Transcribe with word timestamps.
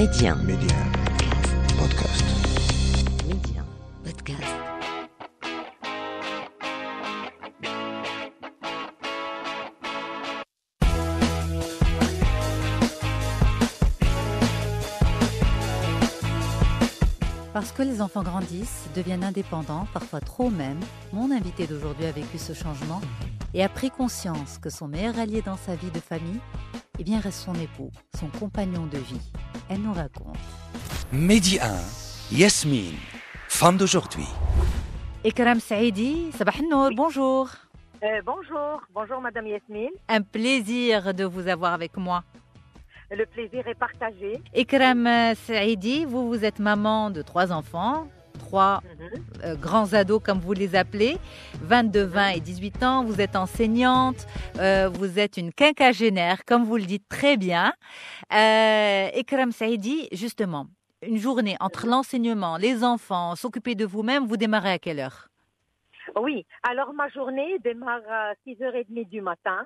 Média. 0.00 0.34
Média. 0.34 0.76
Podcast. 1.78 2.24
Média. 3.28 3.62
Podcast. 4.02 4.42
Parce 17.52 17.72
que 17.72 17.82
les 17.82 18.00
enfants 18.00 18.22
grandissent, 18.22 18.88
deviennent 18.96 19.22
indépendants, 19.22 19.86
parfois 19.92 20.20
trop 20.20 20.48
même, 20.48 20.80
mon 21.12 21.30
invité 21.30 21.66
d'aujourd'hui 21.66 22.06
a 22.06 22.12
vécu 22.12 22.38
ce 22.38 22.54
changement 22.54 23.02
et 23.52 23.62
a 23.62 23.68
pris 23.68 23.90
conscience 23.90 24.56
que 24.56 24.70
son 24.70 24.88
meilleur 24.88 25.18
allié 25.18 25.42
dans 25.42 25.58
sa 25.58 25.74
vie 25.74 25.90
de 25.90 26.00
famille, 26.00 26.40
eh 27.00 27.02
bien, 27.04 27.18
reste 27.18 27.40
son 27.46 27.54
époux, 27.54 27.90
son 28.14 28.28
compagnon 28.38 28.84
de 28.84 28.98
vie. 28.98 29.32
Elle 29.70 29.80
nous 29.80 29.94
raconte. 29.94 30.36
Midi 31.10 31.58
1, 31.58 32.36
Yasmine, 32.36 32.98
femme 33.48 33.78
d'aujourd'hui. 33.78 34.26
Ekram 35.24 35.60
Saidi, 35.60 36.30
Sabah 36.32 36.60
Nour, 36.70 36.90
bonjour. 36.94 37.48
Euh, 38.02 38.20
bonjour, 38.24 38.82
bonjour 38.92 39.18
Madame 39.22 39.46
Yasmine. 39.46 39.92
Un 40.08 40.20
plaisir 40.20 41.14
de 41.14 41.24
vous 41.24 41.48
avoir 41.48 41.72
avec 41.72 41.96
moi. 41.96 42.22
Le 43.10 43.24
plaisir 43.24 43.66
est 43.66 43.74
partagé. 43.74 44.42
Ekram 44.52 45.06
euh, 45.06 45.34
Saidi, 45.34 46.04
vous, 46.04 46.28
vous 46.28 46.44
êtes 46.44 46.58
maman 46.58 47.08
de 47.08 47.22
trois 47.22 47.50
enfants, 47.50 48.08
trois 48.50 48.82
Mhm. 48.82 49.10
euh, 49.44 49.54
grands 49.54 49.92
ados 49.92 50.20
comme 50.22 50.40
vous 50.40 50.52
les 50.52 50.74
appelez, 50.74 51.18
22, 51.62 52.02
20 52.04 52.30
et 52.30 52.40
18 52.40 52.82
ans. 52.82 53.04
Vous 53.04 53.20
êtes 53.20 53.36
enseignante, 53.36 54.26
euh, 54.58 54.88
vous 54.92 55.18
êtes 55.20 55.36
une 55.36 55.52
quinquagénaire, 55.52 56.44
comme 56.44 56.64
vous 56.64 56.76
le 56.76 56.82
dites 56.84 57.08
très 57.08 57.36
bien. 57.36 57.72
Euh, 58.32 59.08
Ekram 59.20 59.52
Saidi, 59.52 60.08
justement, 60.12 60.66
une 61.02 61.18
journée 61.18 61.56
entre 61.60 61.86
l'enseignement, 61.86 62.56
les 62.56 62.82
enfants, 62.82 63.36
s'occuper 63.36 63.74
de 63.76 63.86
vous-même, 63.86 64.26
vous 64.26 64.36
démarrez 64.36 64.72
à 64.72 64.78
quelle 64.78 64.98
heure? 64.98 65.28
Oui, 66.20 66.44
alors 66.68 66.92
ma 66.92 67.08
journée 67.08 67.58
démarre 67.62 68.02
à 68.10 68.32
6h30 68.44 69.08
du 69.08 69.20
matin. 69.20 69.64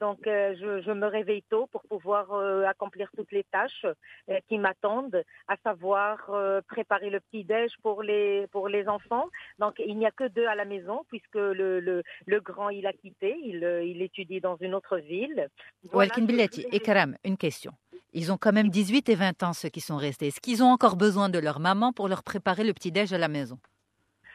Donc 0.00 0.26
euh, 0.26 0.54
je, 0.60 0.82
je 0.82 0.90
me 0.92 1.06
réveille 1.06 1.42
tôt 1.48 1.66
pour 1.72 1.82
pouvoir 1.82 2.32
euh, 2.32 2.64
accomplir 2.64 3.08
toutes 3.16 3.32
les 3.32 3.44
tâches 3.44 3.86
euh, 4.28 4.38
qui 4.48 4.58
m'attendent, 4.58 5.22
à 5.48 5.56
savoir 5.62 6.30
préparer 6.68 7.10
le 7.10 7.20
petit-déj 7.20 7.72
pour 7.82 8.02
les, 8.02 8.46
pour 8.48 8.68
les 8.68 8.88
enfants. 8.88 9.26
Donc 9.58 9.74
il 9.78 9.96
n'y 9.96 10.06
a 10.06 10.10
que 10.10 10.28
deux 10.28 10.46
à 10.46 10.54
la 10.54 10.64
maison 10.64 11.02
puisque 11.08 11.34
le, 11.36 11.80
le, 11.80 12.02
le 12.26 12.40
grand 12.40 12.68
il 12.70 12.86
a 12.86 12.92
quitté, 12.92 13.36
il, 13.42 13.62
il 13.84 14.02
étudie 14.02 14.40
dans 14.40 14.56
une 14.56 14.74
autre 14.74 14.98
ville. 14.98 15.48
Voilà, 15.90 16.08
Walkin 16.08 16.24
Billati, 16.26 16.62
je- 16.70 16.76
Ekram, 16.76 17.16
une 17.24 17.36
question. 17.36 17.72
Ils 18.12 18.30
ont 18.32 18.36
quand 18.36 18.52
même 18.52 18.68
18 18.68 19.08
et 19.08 19.14
20 19.16 19.42
ans, 19.42 19.52
ceux 19.52 19.68
qui 19.70 19.80
sont 19.80 19.96
restés. 19.96 20.28
Est-ce 20.28 20.40
qu'ils 20.40 20.62
ont 20.62 20.68
encore 20.70 20.96
besoin 20.96 21.28
de 21.28 21.38
leur 21.38 21.58
maman 21.60 21.92
pour 21.92 22.08
leur 22.08 22.22
préparer 22.22 22.62
le 22.64 22.72
petit-déj 22.72 23.12
à 23.12 23.18
la 23.18 23.28
maison 23.28 23.58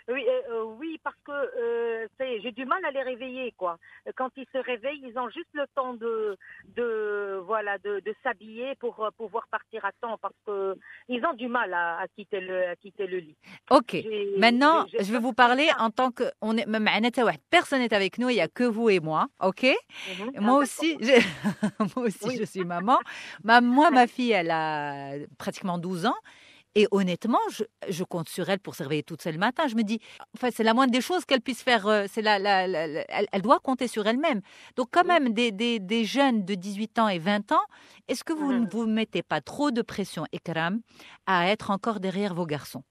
Oui, 0.10 0.24
euh, 0.28 0.42
euh, 0.54 0.64
oui, 0.80 0.89
parce 1.04 1.16
que 1.26 1.32
euh, 1.32 2.08
j'ai 2.20 2.52
du 2.52 2.66
mal 2.66 2.84
à 2.86 2.92
les 2.92 3.02
réveiller, 3.02 3.54
quoi. 3.58 3.78
Quand 4.16 4.30
ils 4.38 4.46
se 4.54 4.58
réveillent, 4.58 5.04
ils 5.04 5.18
ont 5.18 5.30
juste 5.30 5.50
le 5.54 5.66
temps 5.76 5.94
de, 5.94 6.38
voilà, 7.46 7.78
de, 7.80 8.02
s'habiller 8.24 8.76
pour 8.76 9.04
euh, 9.04 9.10
pouvoir 9.18 9.48
partir 9.50 9.86
à 9.86 9.92
temps, 10.02 10.18
parce 10.22 10.36
que 10.46 10.76
ils 11.08 11.24
ont 11.26 11.34
du 11.34 11.48
mal 11.48 11.74
à, 11.74 12.06
quitter 12.16 12.40
le, 12.40 12.70
à 12.70 12.76
quitter 12.76 13.08
le 13.08 13.18
lit. 13.20 13.38
Ok. 13.70 13.96
Maintenant, 14.38 14.86
je 14.88 15.12
vais 15.12 15.20
vous 15.20 15.34
parler 15.34 15.70
en 15.80 15.90
tant 15.90 16.12
que 16.12 16.24
on 16.42 16.58
est, 16.58 16.66
personne 17.50 17.80
n'est 17.80 17.94
avec 17.94 18.18
nous, 18.18 18.30
il 18.30 18.36
n'y 18.36 18.42
a 18.42 18.48
que 18.48 18.64
vous 18.64 18.90
et 18.90 19.00
moi, 19.00 19.28
ok? 19.42 19.64
Mhm, 19.64 20.32
moi 20.42 20.60
aussi, 20.60 20.98
moi 21.96 22.06
aussi, 22.06 22.38
je 22.38 22.44
suis 22.44 22.66
maman. 22.66 23.00
moi, 23.44 23.92
ma 23.92 24.08
fille, 24.08 24.32
elle 24.32 24.52
a 24.52 25.14
pratiquement 25.38 25.78
12 25.78 26.06
ans. 26.06 26.16
Et 26.76 26.88
honnêtement, 26.92 27.40
je, 27.52 27.64
je 27.90 28.04
compte 28.04 28.30
sur 28.30 28.50
elle 28.50 28.60
pour 28.60 28.76
se 28.76 28.84
réveiller 28.84 29.04
toute 29.04 29.22
seule 29.22 29.34
le 29.34 29.40
matin. 29.40 29.68
Je 29.68 29.76
me 29.76 29.84
dis, 29.84 30.00
enfin, 30.36 30.50
c'est 30.52 30.64
la 30.64 30.74
moindre 30.74 30.92
des 30.92 31.02
choses 31.02 31.26
qu'elle 31.26 31.42
puisse 31.42 31.64
faire. 31.64 31.88
euh, 31.88 32.06
C'est 32.08 32.22
la, 32.22 32.40
la- 32.40 32.68
la- 32.68 32.88
la- 32.88 33.06
elle, 33.10 33.28
elle 33.32 33.42
doit 33.42 33.60
compter 33.60 33.88
sur 33.88 34.06
elle-même. 34.08 34.42
Donc, 34.76 34.90
quand 34.92 35.04
même, 35.06 35.34
des, 35.34 35.52
des, 35.52 35.80
des 35.80 36.06
jeunes 36.06 36.46
de 36.46 36.56
18 36.56 37.00
ans 37.00 37.08
et 37.10 37.20
20 37.20 37.52
ans, 37.52 37.66
est-ce 38.08 38.24
que 38.24 38.34
vous 38.34 38.54
ne 38.54 38.66
Mhm. 38.66 38.70
vous 38.72 38.86
mettez 38.86 39.24
pas 39.24 39.42
trop 39.42 39.72
de 39.72 39.82
pression, 39.82 40.26
Ekram, 40.32 40.82
à 41.26 41.50
être 41.50 41.72
encore 41.72 42.00
derrière 42.00 42.34
vos 42.36 42.46
garçons 42.46 42.84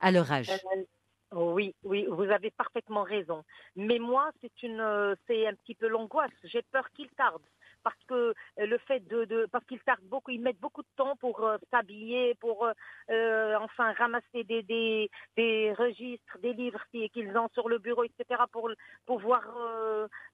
à 0.00 0.10
leur 0.12 0.30
âge? 0.32 0.66
Euh, 0.72 0.84
Oui, 1.32 1.74
oui, 1.84 2.06
vous 2.10 2.24
avez 2.24 2.50
parfaitement 2.50 3.04
raison. 3.04 3.44
Mais 3.76 3.98
moi, 4.00 4.30
c'est 4.40 4.62
une, 4.64 4.80
euh, 4.80 5.14
c'est 5.26 5.46
un 5.46 5.54
petit 5.54 5.76
peu 5.76 5.86
l'angoisse. 5.88 6.32
J'ai 6.44 6.62
peur 6.72 6.90
qu'ils 6.92 7.10
tardent. 7.10 7.46
Parce 7.82 7.96
que 8.08 8.14
euh, 8.14 8.66
le 8.66 8.78
fait 8.78 9.00
de, 9.08 9.24
de 9.24 9.46
parce 9.50 9.64
qu'ils 9.66 9.80
tardent 9.80 10.04
beaucoup, 10.04 10.30
ils 10.30 10.40
mettent 10.40 10.60
beaucoup 10.60 10.82
de 10.82 10.88
temps 10.96 11.16
pour 11.16 11.44
euh, 11.44 11.56
s'habiller, 11.70 12.34
pour 12.36 12.68
euh, 13.10 13.54
enfin 13.60 13.92
ramasser 13.94 14.44
des, 14.44 14.62
des, 14.62 15.10
des 15.36 15.72
registres, 15.72 16.38
des 16.40 16.52
livres 16.52 16.82
qui- 16.90 17.08
qu'ils 17.10 17.36
ont 17.36 17.48
sur 17.54 17.68
le 17.68 17.78
bureau, 17.78 18.04
etc. 18.04 18.42
pour 18.52 18.70
pouvoir 19.06 19.42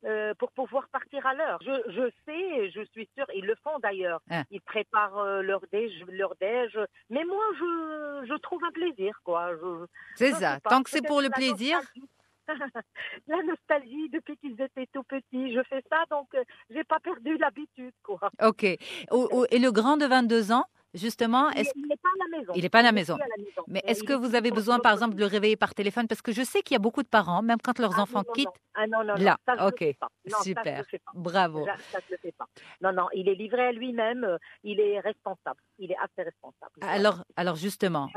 euh, 0.04 0.34
pour 0.38 0.52
pouvoir 0.52 0.88
partir 0.88 1.26
à 1.26 1.34
l'heure. 1.34 1.58
Je, 1.62 1.72
je 1.92 2.10
sais, 2.24 2.70
je 2.70 2.82
suis 2.92 3.08
sûre, 3.16 3.26
ils 3.34 3.44
le 3.46 3.54
font 3.62 3.78
d'ailleurs. 3.80 4.20
Ah. 4.30 4.42
Ils 4.50 4.60
préparent 4.60 5.42
leur 5.42 5.60
déj, 5.72 5.92
leur 6.08 6.34
déj. 6.36 6.78
Mais 7.10 7.24
moi, 7.24 7.44
je, 7.58 8.26
je 8.28 8.34
trouve 8.38 8.62
un 8.64 8.70
plaisir, 8.72 9.20
quoi. 9.24 9.50
C'est 10.16 10.32
ça. 10.32 10.58
Tant 10.60 10.82
que 10.82 10.90
c'est 10.90 11.06
pour 11.06 11.20
le 11.20 11.28
la 11.28 11.34
plaisir. 11.34 11.78
la 13.26 13.42
nostalgie 13.42 14.08
depuis 14.10 14.36
qu'ils 14.36 14.60
étaient 14.60 14.88
tout 14.92 15.02
petits, 15.04 15.54
je 15.54 15.62
fais 15.68 15.82
ça 15.90 16.04
donc 16.10 16.28
euh, 16.34 16.44
j'ai 16.70 16.84
pas 16.84 17.00
perdu 17.00 17.36
l'habitude 17.38 17.94
quoi. 18.02 18.18
ok. 18.42 18.64
Et 18.64 18.78
le 19.58 19.70
grand 19.70 19.96
de 19.96 20.06
22 20.06 20.52
ans, 20.52 20.66
justement, 20.96 21.50
Il 21.50 21.60
est-ce 21.60 21.70
il 21.76 21.82
n'est 21.86 21.96
pas 21.96 22.08
à 22.08 22.18
la 22.30 22.38
maison. 22.38 22.52
Il 22.56 22.62
n'est 22.62 22.68
pas 22.68 22.78
à 22.80 22.82
la 22.82 22.88
est 22.88 22.92
maison. 22.92 23.14
plus 23.16 23.22
à 23.24 23.26
la 23.36 23.42
maison. 23.44 23.62
Mais 23.68 23.82
Euh, 23.84 23.88
est-ce 23.90 24.02
que 24.02 24.12
est 24.12 24.16
vous 24.16 24.34
avez 24.34 24.50
besoin, 24.50 24.78
par 24.80 24.92
exemple, 24.92 25.14
de 25.14 25.20
le 25.20 25.26
réveiller 25.26 25.56
par 25.56 25.74
téléphone? 25.74 26.06
Parce 26.08 26.22
que 26.22 26.32
je 26.32 26.42
sais 26.42 26.62
qu'il 26.62 26.74
y 26.74 26.76
a 26.76 26.80
beaucoup 26.80 27.02
de 27.02 27.08
parents, 27.08 27.42
même 27.42 27.58
quand 27.62 27.78
leurs 27.78 27.98
Ah, 27.98 28.02
enfants 28.02 28.18
non, 28.20 28.24
non, 28.28 28.32
quittent. 28.32 28.60
Ah 28.74 28.86
non. 28.86 29.00
Là, 29.02 29.38
ça, 29.46 29.54
je 29.56 29.60
le 29.62 29.66
ok. 29.68 29.78
fais 29.78 29.94
pas. 29.94 30.08
Non, 30.26 30.30
ça, 30.30 30.36
je 30.38 30.42
Super. 30.44 30.78
le 30.78 30.84
fais 30.84 30.98
pas. 30.98 31.10
Bravo. 31.14 31.64
Ça, 31.64 31.98
je 32.06 32.12
le 32.12 32.18
fais 32.20 32.32
pas. 32.32 32.46
Non, 32.82 32.92
non, 32.92 33.06
il 33.14 33.28
est 33.28 33.34
livré 33.34 33.66
à 33.68 33.72
lui-même, 33.72 34.24
euh, 34.24 34.36
il 34.64 34.80
est 34.80 35.00
responsable, 35.00 35.60
il 35.78 35.90
est 35.92 35.96
assez 35.96 36.22
responsable. 36.22 36.72
Alors, 36.82 37.24
alors 37.36 37.56
justement, 37.56 38.08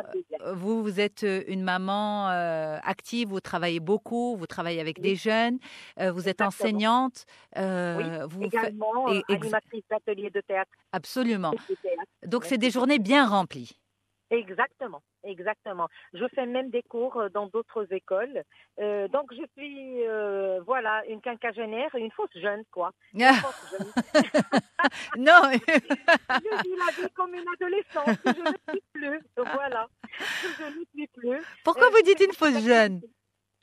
euh, 0.41 0.53
vous, 0.53 0.81
vous 0.84 1.00
êtes 1.00 1.25
une 1.47 1.63
maman 1.63 2.29
euh, 2.29 2.78
active, 2.84 3.29
vous 3.29 3.39
travaillez 3.39 3.79
beaucoup, 3.79 4.35
vous 4.38 4.47
travaillez 4.47 4.81
avec 4.81 4.97
Oui. 4.97 5.03
des 5.03 5.16
jeunes, 5.16 5.59
euh, 6.00 6.12
vous 6.12 6.28
êtes 6.28 6.41
Exactement. 6.41 6.47
enseignante, 6.50 7.25
euh, 7.57 8.25
vous 8.29 8.44
Également, 8.44 9.07
et- 9.13 9.18
euh, 9.18 9.22
ex- 9.29 9.41
animatrice 9.44 9.84
d'atelier 9.89 10.29
de 10.29 10.41
théâtre. 10.41 10.72
absolument. 10.91 11.51
Donc, 12.25 12.44
c'est 12.44 12.56
Merci. 12.57 12.59
Des 12.69 12.74
journées 12.74 13.00
bien 13.00 13.25
remplies. 13.28 13.72
Exactement, 14.30 15.02
exactement. 15.24 15.88
Je 16.13 16.24
fais 16.35 16.46
même 16.46 16.69
des 16.69 16.84
cours 16.84 17.18
euh, 17.18 17.30
dans 17.30 17.47
d'autres 17.47 17.91
écoles. 17.91 18.44
Euh, 18.80 19.07
donc 19.07 19.34
je 19.34 19.41
suis, 19.57 20.07
euh, 20.07 20.62
voilà, 20.68 21.03
une 21.07 21.19
quinquagénaire, 21.19 21.90
une 21.96 22.12
fausse 22.12 22.30
jeune, 22.35 22.63
quoi. 22.72 22.91
Une 23.16 23.25
fausse 23.25 23.72
jeune. 23.72 23.91
non, 25.18 25.41
Je 25.52 26.63
vis 26.63 26.75
la 26.78 27.02
vie 27.02 27.12
comme 27.16 27.34
une 27.34 27.50
adolescente. 27.56 28.19
Je 28.24 28.40
ne 28.40 28.56
suis 28.69 28.84
plus, 28.94 29.19
voilà. 29.36 29.88
Je 30.44 30.66
ne 30.66 30.86
suis 30.94 31.07
plus. 31.07 31.41
pourquoi 31.63 31.88
Euh, 31.88 31.90
vous 31.90 32.03
dites 32.03 32.19
une 32.19 32.34
fausse 32.34 32.63
jeune? 32.63 33.01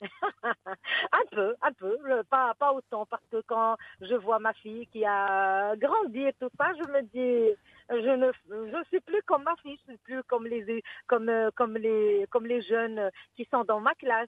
Un 1.11 1.25
peu, 1.31 1.55
un 1.61 1.73
peu, 1.73 1.97
pas, 2.29 2.53
pas 2.59 2.71
autant, 2.71 3.05
parce 3.07 3.23
que 3.31 3.41
quand 3.47 3.77
je 4.01 4.13
vois 4.13 4.37
ma 4.37 4.53
fille 4.53 4.85
qui 4.87 5.03
a 5.05 5.75
grandi 5.75 6.21
et 6.21 6.33
tout 6.33 6.49
ça, 6.57 6.71
je 6.75 6.91
me 6.91 7.01
dis, 7.01 7.55
je 7.89 8.15
ne, 8.15 8.31
je 8.71 8.83
suis 8.89 8.99
plus 9.01 9.21
comme 9.25 9.43
ma 9.43 9.55
fille, 9.57 9.77
je 9.85 9.91
suis 9.91 9.97
plus 10.03 10.23
comme 10.23 10.45
les, 10.47 10.83
comme, 11.07 11.29
euh, 11.29 11.49
comme 11.55 11.77
les, 11.77 12.25
comme 12.29 12.45
les 12.45 12.61
jeunes 12.61 13.09
qui 13.35 13.47
sont 13.51 13.63
dans 13.63 13.79
ma 13.79 13.93
classe. 13.95 14.27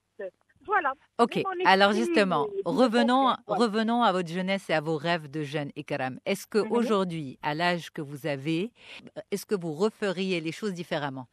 Voilà. 0.65 0.93
Ok, 1.19 1.41
alors 1.65 1.93
justement, 1.93 2.47
revenons, 2.65 3.33
revenons 3.47 4.03
à 4.03 4.11
votre 4.11 4.29
jeunesse 4.29 4.69
et 4.69 4.73
à 4.73 4.81
vos 4.81 4.97
rêves 4.97 5.29
de 5.29 5.43
jeune, 5.43 5.71
Ikram. 5.75 6.19
Est-ce 6.25 6.47
que 6.47 6.59
Mhm. 6.59 6.71
aujourd'hui, 6.71 7.39
à 7.41 7.53
l'âge 7.53 7.91
que 7.91 8.01
vous 8.01 8.27
avez, 8.27 8.71
est-ce 9.31 9.45
que 9.45 9.55
vous 9.55 9.73
referiez 9.73 10.39
les 10.41 10.51
choses 10.51 10.73
différemment? 10.73 11.27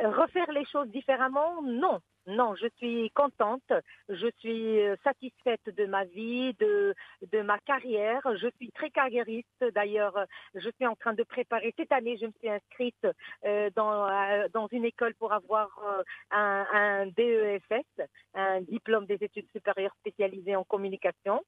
Euh, 0.00 0.10
Refaire 0.10 0.50
les 0.52 0.64
choses 0.66 0.88
différemment, 0.88 1.62
non. 1.62 2.00
Non, 2.26 2.54
je 2.54 2.66
suis 2.78 3.10
contente, 3.10 3.70
je 4.08 4.28
suis 4.38 4.80
euh, 4.80 4.96
satisfaite 5.04 5.60
de 5.66 5.84
ma 5.84 6.04
vie, 6.04 6.54
de, 6.54 6.94
de 7.30 7.42
ma 7.42 7.58
carrière. 7.58 8.22
Je 8.40 8.48
suis 8.56 8.70
très 8.72 8.88
carriériste. 8.88 9.64
D'ailleurs, 9.74 10.16
euh, 10.16 10.24
je 10.54 10.70
suis 10.70 10.86
en 10.86 10.96
train 10.96 11.12
de 11.12 11.22
préparer. 11.22 11.74
Cette 11.76 11.92
année, 11.92 12.16
je 12.18 12.24
me 12.24 12.32
suis 12.38 12.48
inscrite 12.48 13.06
euh, 13.44 13.68
dans, 13.76 14.08
euh, 14.08 14.48
dans 14.54 14.68
une 14.68 14.86
école 14.86 15.14
pour 15.16 15.34
avoir 15.34 15.68
euh, 15.84 16.02
un, 16.30 16.66
un 16.72 17.06
DESS, 17.08 17.84
un 18.32 18.62
diplôme 18.62 19.04
des 19.04 19.18
études 19.20 19.50
supérieures 19.52 19.94
spécialisées 20.00 20.56
en 20.56 20.64
communication. 20.64 21.44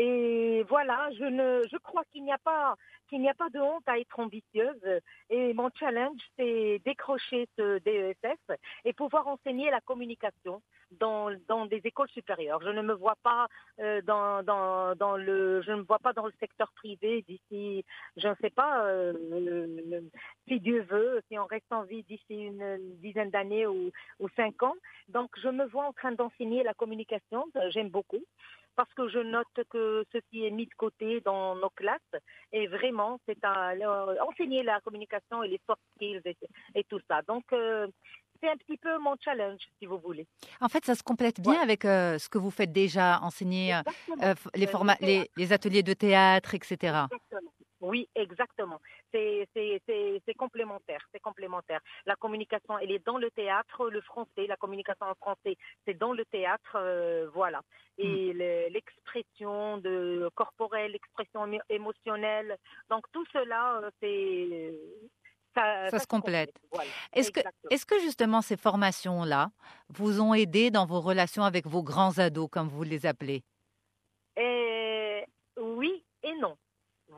Et 0.00 0.64
voilà, 0.68 1.10
je 1.18 1.24
ne, 1.24 1.66
je 1.72 1.76
crois 1.78 2.04
qu'il 2.12 2.22
n'y 2.22 2.32
a 2.32 2.38
pas, 2.38 2.76
qu'il 3.08 3.20
n'y 3.20 3.28
a 3.28 3.34
pas 3.34 3.50
de 3.50 3.58
honte 3.58 3.82
à 3.88 3.98
être 3.98 4.20
ambitieuse. 4.20 4.80
Et 5.28 5.52
mon 5.54 5.70
challenge, 5.74 6.20
c'est 6.36 6.80
décrocher 6.84 7.48
ce 7.56 7.78
DESF 7.80 8.38
et 8.84 8.92
pouvoir 8.92 9.26
enseigner 9.26 9.70
la 9.72 9.80
communication 9.80 10.62
dans, 11.00 11.30
dans 11.48 11.66
des 11.66 11.80
écoles 11.82 12.08
supérieures. 12.10 12.62
Je 12.62 12.68
ne 12.68 12.80
me 12.80 12.92
vois 12.92 13.16
pas 13.24 13.48
euh, 13.80 14.00
dans, 14.02 14.44
dans, 14.44 14.94
dans 14.94 15.16
le, 15.16 15.62
je 15.62 15.72
ne 15.72 15.78
me 15.78 15.82
vois 15.82 15.98
pas 15.98 16.12
dans 16.12 16.26
le 16.26 16.32
secteur 16.38 16.70
privé 16.76 17.22
d'ici, 17.22 17.84
je 18.16 18.28
ne 18.28 18.34
sais 18.40 18.50
pas, 18.50 18.84
euh, 18.86 19.12
si 20.46 20.60
Dieu 20.60 20.82
veut, 20.82 21.20
si 21.28 21.36
on 21.40 21.46
reste 21.46 21.72
en 21.72 21.82
vie 21.82 22.04
d'ici 22.04 22.34
une 22.34 22.78
dizaine 23.00 23.30
d'années 23.30 23.66
ou, 23.66 23.90
ou 24.20 24.28
cinq 24.36 24.62
ans. 24.62 24.76
Donc, 25.08 25.30
je 25.42 25.48
me 25.48 25.64
vois 25.66 25.86
en 25.86 25.92
train 25.92 26.12
d'enseigner 26.12 26.62
la 26.62 26.74
communication. 26.74 27.46
J'aime 27.70 27.88
beaucoup 27.88 28.22
parce 28.78 28.94
que 28.94 29.08
je 29.08 29.18
note 29.18 29.58
que 29.70 30.04
ce 30.12 30.18
qui 30.30 30.46
est 30.46 30.50
mis 30.52 30.66
de 30.66 30.74
côté 30.76 31.20
dans 31.22 31.56
nos 31.56 31.70
classes 31.70 32.14
est 32.52 32.68
vraiment, 32.68 33.18
c'est 33.26 33.42
à 33.44 33.72
enseigner 34.28 34.62
la 34.62 34.80
communication 34.82 35.42
et 35.42 35.48
les 35.48 35.60
soft 35.66 35.82
skills 35.96 36.22
et, 36.24 36.36
et 36.76 36.84
tout 36.84 37.00
ça. 37.08 37.20
Donc, 37.22 37.42
euh, 37.52 37.88
c'est 38.40 38.48
un 38.48 38.56
petit 38.56 38.76
peu 38.76 38.96
mon 38.98 39.16
challenge, 39.20 39.62
si 39.80 39.86
vous 39.86 39.98
voulez. 39.98 40.28
En 40.60 40.68
fait, 40.68 40.84
ça 40.84 40.94
se 40.94 41.02
complète 41.02 41.40
bien 41.40 41.54
Ouais. 41.54 41.58
avec 41.58 41.84
euh, 41.84 42.18
ce 42.18 42.28
que 42.28 42.38
vous 42.38 42.52
faites 42.52 42.70
déjà, 42.70 43.18
enseigner 43.22 43.74
euh, 43.74 44.34
les, 44.54 44.68
formats, 44.68 44.96
le 45.00 45.06
les, 45.08 45.30
les 45.36 45.52
ateliers 45.52 45.82
de 45.82 45.94
théâtre, 45.94 46.54
etc. 46.54 46.76
Exactement. 47.10 47.50
Oui, 47.80 48.08
exactement. 48.14 48.80
C'est 49.12 49.46
complémentaire, 50.36 51.00
c'est 51.12 51.20
complémentaire. 51.20 51.80
La 52.06 52.16
communication, 52.16 52.78
elle 52.78 52.90
est 52.90 53.04
dans 53.04 53.18
le 53.18 53.30
théâtre, 53.30 53.88
le 53.88 54.00
français, 54.00 54.46
la 54.48 54.56
communication 54.56 55.06
en 55.06 55.14
français, 55.14 55.56
c'est 55.86 55.94
dans 55.94 56.12
le 56.12 56.24
théâtre, 56.24 56.72
euh, 56.76 57.28
voilà. 57.32 57.62
Et 57.96 58.32
le- 58.32 58.68
l'expression 58.70 59.78
de 59.78 60.28
corporelle, 60.34 60.92
l'expression 60.92 61.46
émo- 61.46 61.60
émotionnelle, 61.68 62.56
donc 62.90 63.04
tout 63.12 63.24
cela, 63.32 63.80
euh, 63.82 63.90
c'est 64.00 64.74
ça, 65.54 65.90
Ça 65.90 65.98
se 65.98 66.06
complète. 66.06 66.52
Voilà. 66.70 66.90
Est-ce 67.14 67.30
que, 67.32 67.40
est-ce 67.70 67.86
que 67.86 67.98
justement 68.00 68.42
ces 68.42 68.56
formations-là 68.56 69.50
vous 69.88 70.20
ont 70.20 70.34
aidé 70.34 70.70
dans 70.70 70.86
vos 70.86 71.00
relations 71.00 71.42
avec 71.42 71.66
vos 71.66 71.82
grands 71.82 72.18
ados, 72.18 72.48
comme 72.50 72.68
vous 72.68 72.82
les 72.84 73.06
appelez? 73.06 73.42
Euh, 74.38 75.20
oui 75.60 76.04
et 76.22 76.34
non. 76.36 76.56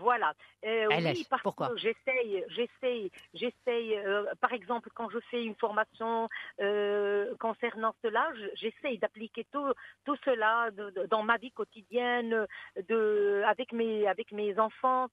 Voilà. 0.00 0.34
Euh, 0.64 0.86
oui, 1.14 1.26
parce 1.28 1.42
pourquoi 1.42 1.68
que 1.68 1.76
j'essaye, 1.76 2.44
j'essaye, 2.48 3.10
j'essaye. 3.34 3.96
euh, 3.96 4.24
par 4.40 4.52
exemple, 4.52 4.88
quand 4.94 5.08
je 5.10 5.18
fais 5.30 5.44
une 5.44 5.54
formation 5.56 6.28
euh, 6.60 7.34
concernant 7.38 7.94
cela, 8.02 8.30
je- 8.34 8.48
j'essaye 8.54 8.98
d'appliquer 8.98 9.44
tout, 9.52 9.72
tout 10.04 10.16
cela 10.24 10.70
de- 10.72 10.90
de- 10.90 11.06
dans 11.06 11.22
ma 11.22 11.36
vie 11.36 11.52
quotidienne, 11.52 12.46
de, 12.88 13.42
avec 13.46 13.72
mes, 13.72 14.06
avec 14.08 14.32
mes 14.32 14.58
enfants. 14.58 15.08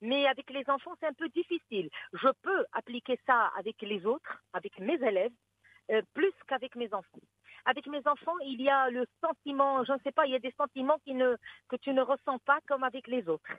Mais 0.00 0.26
avec 0.28 0.48
les 0.50 0.62
enfants, 0.70 0.94
c'est 1.00 1.06
un 1.08 1.12
peu 1.12 1.28
difficile. 1.30 1.88
Je 2.12 2.28
peux 2.42 2.64
appliquer 2.72 3.18
ça 3.26 3.50
avec 3.58 3.82
les 3.82 4.06
autres, 4.06 4.32
avec 4.52 4.78
mes 4.78 4.94
élèves, 5.10 5.32
euh, 5.90 6.02
plus 6.14 6.32
qu'avec 6.46 6.76
mes 6.76 6.92
enfants. 6.94 7.18
Avec 7.64 7.86
mes 7.88 8.06
enfants, 8.06 8.38
il 8.44 8.62
y 8.62 8.70
a 8.70 8.88
le 8.90 9.04
sentiment, 9.20 9.82
je 9.84 9.92
ne 9.92 9.98
sais 10.04 10.12
pas, 10.12 10.26
il 10.26 10.32
y 10.32 10.36
a 10.36 10.38
des 10.38 10.54
sentiments 10.56 10.98
qui 11.04 11.14
ne, 11.14 11.36
que 11.68 11.74
tu 11.76 11.92
ne 11.92 12.02
ressens 12.02 12.38
pas 12.46 12.60
comme 12.68 12.84
avec 12.84 13.08
les 13.08 13.28
autres. 13.28 13.50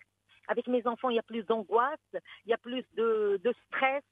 Avec 0.50 0.68
mes 0.68 0.86
enfants, 0.88 1.10
il 1.10 1.16
y 1.16 1.20
a 1.20 1.24
plus 1.24 1.44
d'angoisse, 1.44 2.00
il 2.46 2.50
y 2.50 2.54
a 2.54 2.58
plus 2.58 2.84
de, 2.98 3.40
de 3.44 3.54
stress. 3.68 4.04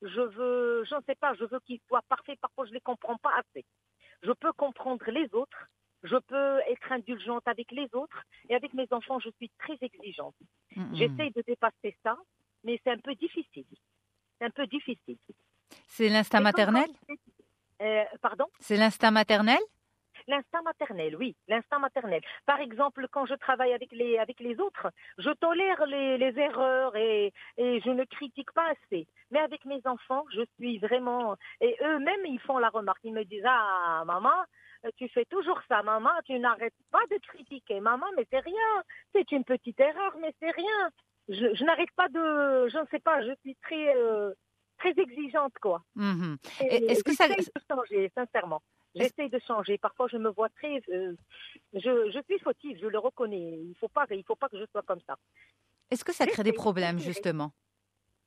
Je 0.00 0.20
veux, 0.20 0.84
je 0.88 0.94
ne 0.94 1.00
sais 1.02 1.16
pas, 1.16 1.34
je 1.34 1.44
veux 1.44 1.60
qu'ils 1.66 1.80
soient 1.88 2.02
parfaits. 2.08 2.38
Parfois, 2.40 2.64
je 2.64 2.70
ne 2.70 2.74
les 2.74 2.80
comprends 2.80 3.18
pas 3.18 3.32
assez. 3.36 3.66
Je 4.22 4.32
peux 4.32 4.52
comprendre 4.52 5.04
les 5.10 5.28
autres. 5.34 5.68
Je 6.04 6.16
peux 6.16 6.60
être 6.68 6.92
indulgente 6.92 7.46
avec 7.46 7.70
les 7.72 7.88
autres. 7.92 8.22
Et 8.48 8.54
avec 8.54 8.72
mes 8.72 8.86
enfants, 8.92 9.18
je 9.18 9.30
suis 9.36 9.50
très 9.58 9.76
exigeante. 9.82 10.36
Mm, 10.76 10.82
mm. 10.82 10.96
J'essaye 10.96 11.30
de 11.32 11.42
dépasser 11.42 11.96
ça, 12.02 12.16
mais 12.64 12.80
c'est 12.82 12.92
un 12.92 12.98
peu 12.98 13.14
difficile. 13.16 13.66
C'est 14.38 14.46
un 14.46 14.50
peu 14.50 14.66
difficile. 14.68 15.18
C'est 15.88 16.08
l'instinct 16.08 16.40
maternel? 16.40 16.88
Euh, 17.82 18.04
pardon? 18.22 18.46
C'est 18.60 18.76
l'instinct 18.76 19.10
maternel? 19.10 19.58
L'instinct 20.32 20.62
maternel, 20.62 21.12
oui, 21.16 21.30
l'instinct 21.48 21.80
maternel. 21.80 22.22
Par 22.46 22.60
exemple, 22.66 23.06
quand 23.12 23.26
je 23.26 23.34
travaille 23.34 23.72
avec 23.72 23.90
les, 24.00 24.12
avec 24.18 24.38
les 24.46 24.56
autres, 24.60 24.86
je 25.18 25.30
tolère 25.44 25.84
les, 25.86 26.18
les 26.24 26.34
erreurs 26.38 26.94
et, 26.96 27.32
et 27.56 27.80
je 27.84 27.90
ne 27.90 28.04
critique 28.04 28.52
pas 28.52 28.68
assez. 28.74 29.02
Mais 29.32 29.40
avec 29.40 29.64
mes 29.64 29.82
enfants, 29.94 30.24
je 30.36 30.42
suis 30.54 30.78
vraiment... 30.78 31.36
Et 31.60 31.76
eux-mêmes, 31.82 32.26
ils 32.26 32.40
font 32.46 32.58
la 32.58 32.68
remarque. 32.68 33.02
Ils 33.04 33.12
me 33.20 33.24
disent, 33.24 33.44
ah, 33.46 34.04
maman, 34.06 34.38
tu 34.98 35.08
fais 35.08 35.26
toujours 35.34 35.60
ça, 35.68 35.82
maman, 35.82 36.14
tu 36.24 36.38
n'arrêtes 36.38 36.80
pas 36.90 37.04
de 37.10 37.18
critiquer. 37.30 37.80
Maman, 37.80 38.06
mais 38.16 38.26
c'est 38.30 38.44
rien. 38.52 38.70
C'est 39.12 39.30
une 39.32 39.44
petite 39.44 39.80
erreur, 39.80 40.12
mais 40.20 40.32
c'est 40.38 40.54
rien. 40.62 40.80
Je, 41.28 41.46
je 41.56 41.64
n'arrête 41.64 41.92
pas 41.96 42.08
de... 42.08 42.68
Je 42.68 42.78
ne 42.78 42.86
sais 42.92 43.00
pas, 43.00 43.16
je 43.26 43.32
suis 43.42 43.56
très... 43.66 43.96
euh, 43.96 44.32
très 44.78 44.94
exigeante, 44.96 45.56
quoi. 45.60 45.82
Et 46.60 46.90
est-ce 46.90 47.04
que 47.04 47.12
ça- 47.12 47.26
changer, 47.70 48.10
sincèrement. 48.14 48.62
J'essaye 48.94 49.30
de 49.30 49.38
changer. 49.46 49.78
Parfois, 49.78 50.08
je 50.08 50.16
me 50.16 50.30
vois 50.30 50.48
très. 50.50 50.82
euh, 50.90 51.14
je, 51.74 52.10
je 52.12 52.20
suis 52.28 52.38
fautive, 52.40 52.78
je 52.80 52.86
le 52.86 52.98
reconnais. 52.98 53.58
Il 53.62 53.74
faut 53.78 53.88
pas, 53.88 54.06
il 54.10 54.24
faut 54.24 54.36
pas 54.36 54.48
que 54.48 54.58
je 54.58 54.66
sois 54.72 54.82
comme 54.82 55.00
ça. 55.06 55.16
Est-ce 55.90 56.04
que 56.04 56.12
ça 56.12 56.26
crée 56.26 56.42
des 56.44 56.52
J'essaie, 56.52 56.54
problèmes, 56.54 56.98
j'essaie. 56.98 57.12
justement? 57.14 57.52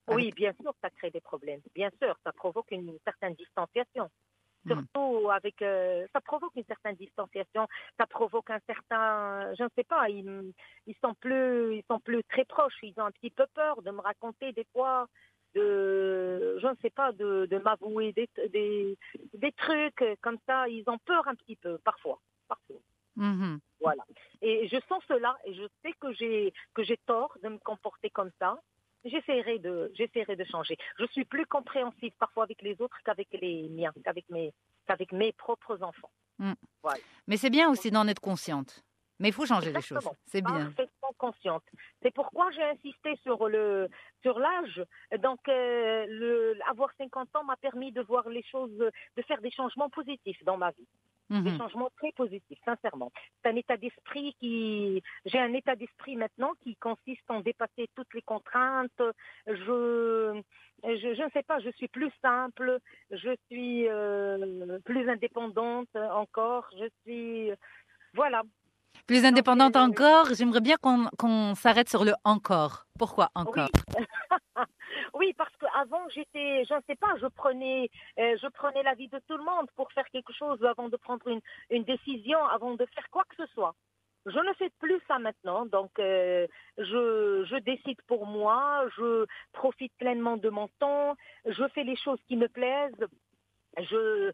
Oui, 0.08 0.32
bien 0.36 0.54
sûr, 0.62 0.74
ça 0.82 0.90
crée 0.90 1.12
des 1.12 1.22
problèmes. 1.22 1.62
Bien 1.76 1.90
sûr, 2.02 2.18
ça 2.24 2.32
provoque 2.34 2.72
une 2.72 2.98
certaine 3.06 3.36
distanciation. 3.36 4.10
Hmm. 4.66 4.86
Surtout 4.94 5.30
avec, 5.32 5.62
euh, 5.62 6.08
ça 6.14 6.22
provoque 6.22 6.54
une 6.56 6.66
certaine 6.66 6.96
distanciation, 6.96 7.68
ça 8.00 8.08
provoque 8.08 8.50
un 8.50 8.60
certain, 8.66 9.54
je 9.56 9.64
ne 9.64 9.70
sais 9.78 9.84
pas, 9.84 10.10
ils, 10.10 10.54
ils 10.88 10.96
sont 11.04 11.14
plus, 11.16 11.76
ils 11.78 11.84
sont 11.90 12.00
plus 12.00 12.24
très 12.26 12.46
proches, 12.46 12.78
ils 12.82 12.94
ont 12.98 13.06
un 13.06 13.12
petit 13.12 13.30
peu 13.30 13.46
peur 13.54 13.82
de 13.82 13.92
me 13.92 14.00
raconter 14.00 14.54
des 14.54 14.66
fois, 14.72 15.08
de, 15.56 16.58
je 16.62 16.68
ne 16.68 16.76
sais 16.82 16.90
pas, 16.90 17.12
de, 17.12 17.46
de 17.46 17.58
m'avouer 17.60 18.14
des, 18.14 18.30
des, 18.50 18.98
des 19.34 19.52
trucs 19.54 20.04
comme 20.22 20.38
ça, 20.48 20.68
ils 20.68 20.84
ont 20.88 20.98
peur 21.00 21.28
un 21.28 21.36
petit 21.36 21.56
peu 21.56 21.78
parfois, 21.80 22.20
parfois. 22.48 22.80
Mhm. 23.16 23.60
Voilà. 23.80 24.04
Et 24.42 24.68
je 24.68 24.78
sens 24.90 25.04
cela 25.08 25.38
et 25.46 25.54
je 25.54 25.64
sais 25.84 25.94
que 26.00 26.12
j'ai 26.14 26.54
que 26.74 26.84
j'ai 26.84 26.98
tort 27.06 27.38
de 27.44 27.50
me 27.50 27.60
comporter 27.60 28.10
comme 28.10 28.32
ça. 28.40 28.60
J'essaierai 29.06 29.60
de 29.60 29.92
j'essaierai 29.94 30.36
de 30.36 30.44
changer. 30.46 30.78
Je 30.98 31.06
suis 31.08 31.26
plus 31.26 31.46
compréhensive 31.46 32.14
parfois 32.18 32.46
avec 32.46 32.62
les 32.62 32.82
autres 32.82 32.98
qu'avec 33.04 33.28
les 33.34 33.70
miens, 33.70 33.94
qu'avec 34.04 34.28
mes 34.30 34.54
qu'avec 34.88 35.12
mes 35.12 35.32
propres 35.34 35.84
enfants. 35.84 36.12
Mais 37.28 37.38
c'est 37.38 37.50
bien 37.50 37.70
aussi 37.70 37.92
d'en 37.92 38.08
être 38.08 38.20
consciente. 38.20 38.84
Mais 39.20 39.30
il 39.30 39.34
faut 39.34 39.46
changer 39.46 39.72
les 39.72 39.82
choses. 39.82 40.10
C'est 40.26 40.42
bien. 40.42 40.74
Consciente. 41.24 41.64
C'est 42.02 42.14
pourquoi 42.14 42.52
j'ai 42.52 42.64
insisté 42.64 43.16
sur 43.24 43.48
le 43.48 43.88
sur 44.24 44.40
l'âge. 44.40 44.84
Donc 45.28 45.40
euh, 45.48 46.06
le 46.10 46.60
avoir 46.70 46.90
50 46.98 47.34
ans 47.38 47.46
m'a 47.46 47.56
permis 47.56 47.92
de 47.94 48.02
voir 48.02 48.28
les 48.28 48.44
choses 48.44 48.78
de 49.18 49.22
faire 49.30 49.42
des 49.42 49.52
changements 49.52 49.90
positifs 49.90 50.44
dans 50.44 50.58
ma 50.58 50.72
vie. 50.72 50.88
des 51.30 51.52
Mhm. 51.52 51.58
changements 51.58 51.90
très 51.98 52.12
positifs, 52.12 52.60
sincèrement. 52.66 53.12
C'est 53.42 53.50
un 53.50 53.56
état 53.56 53.78
d'esprit 53.78 54.36
qui, 54.40 55.02
j'ai 55.26 55.40
un 55.40 55.54
état 55.54 55.76
d'esprit 55.76 56.16
maintenant 56.18 56.52
qui 56.62 56.76
consiste 56.76 57.28
en 57.30 57.40
dépasser 57.40 57.86
toutes 57.96 58.14
les 58.14 58.22
contraintes. 58.34 59.02
Je, 59.48 60.42
je, 60.84 61.08
je 61.18 61.24
ne 61.24 61.30
sais 61.36 61.44
pas, 61.44 61.60
je 61.60 61.70
suis 61.78 61.88
plus 61.88 62.12
simple, 62.22 62.80
je 63.12 63.34
suis 63.50 63.88
euh, 63.88 64.78
plus 64.84 65.10
indépendante 65.10 65.96
encore, 65.96 66.66
je 66.78 66.88
suis, 67.02 67.52
voilà. 68.14 68.44
Plus 69.08 69.26
indépendante 69.26 69.76
encore, 69.76 70.34
j'aimerais 70.34 70.62
bien 70.62 70.78
qu'on 70.82 71.08
qu'on 71.18 71.56
s'arrête 71.56 71.90
sur 71.90 72.06
le 72.06 72.14
encore. 72.24 72.86
Pourquoi 72.98 73.30
encore? 73.36 73.70
Oui. 73.98 74.06
oui, 75.14 75.34
parce 75.38 75.56
qu'avant, 75.58 76.08
j'étais, 76.10 76.64
je 76.66 76.74
ne 76.74 76.82
sais 76.88 76.96
pas, 76.96 77.14
je 77.20 77.28
prenais, 77.28 77.90
euh, 78.20 78.38
je 78.42 78.48
prenais 78.48 78.84
l'avis 78.84 79.10
de 79.10 79.20
tout 79.28 79.38
le 79.38 79.44
monde 79.44 79.68
pour 79.76 79.92
faire 79.92 80.08
quelque 80.12 80.34
chose 80.34 80.64
avant 80.64 80.90
de 80.90 80.98
prendre 80.98 81.28
une, 81.28 81.42
une 81.70 81.84
décision, 81.84 82.44
avant 82.46 82.76
de 82.76 82.86
faire 82.94 83.10
quoi 83.12 83.24
que 83.30 83.36
ce 83.46 83.52
soit. 83.54 83.76
Je 84.26 84.40
ne 84.40 84.54
fais 84.54 84.70
plus 84.80 85.02
ça 85.06 85.20
maintenant, 85.20 85.66
donc 85.66 85.92
euh, 86.00 86.48
je, 86.78 87.44
je 87.46 87.58
décide 87.58 88.02
pour 88.08 88.26
moi, 88.26 88.86
je 88.96 89.26
profite 89.52 89.92
pleinement 89.98 90.38
de 90.38 90.48
mon 90.50 90.70
temps, 90.80 91.16
je 91.46 91.68
fais 91.76 91.84
les 91.84 91.98
choses 91.98 92.20
qui 92.30 92.38
me 92.38 92.48
plaisent. 92.48 93.06
Je, 93.78 94.32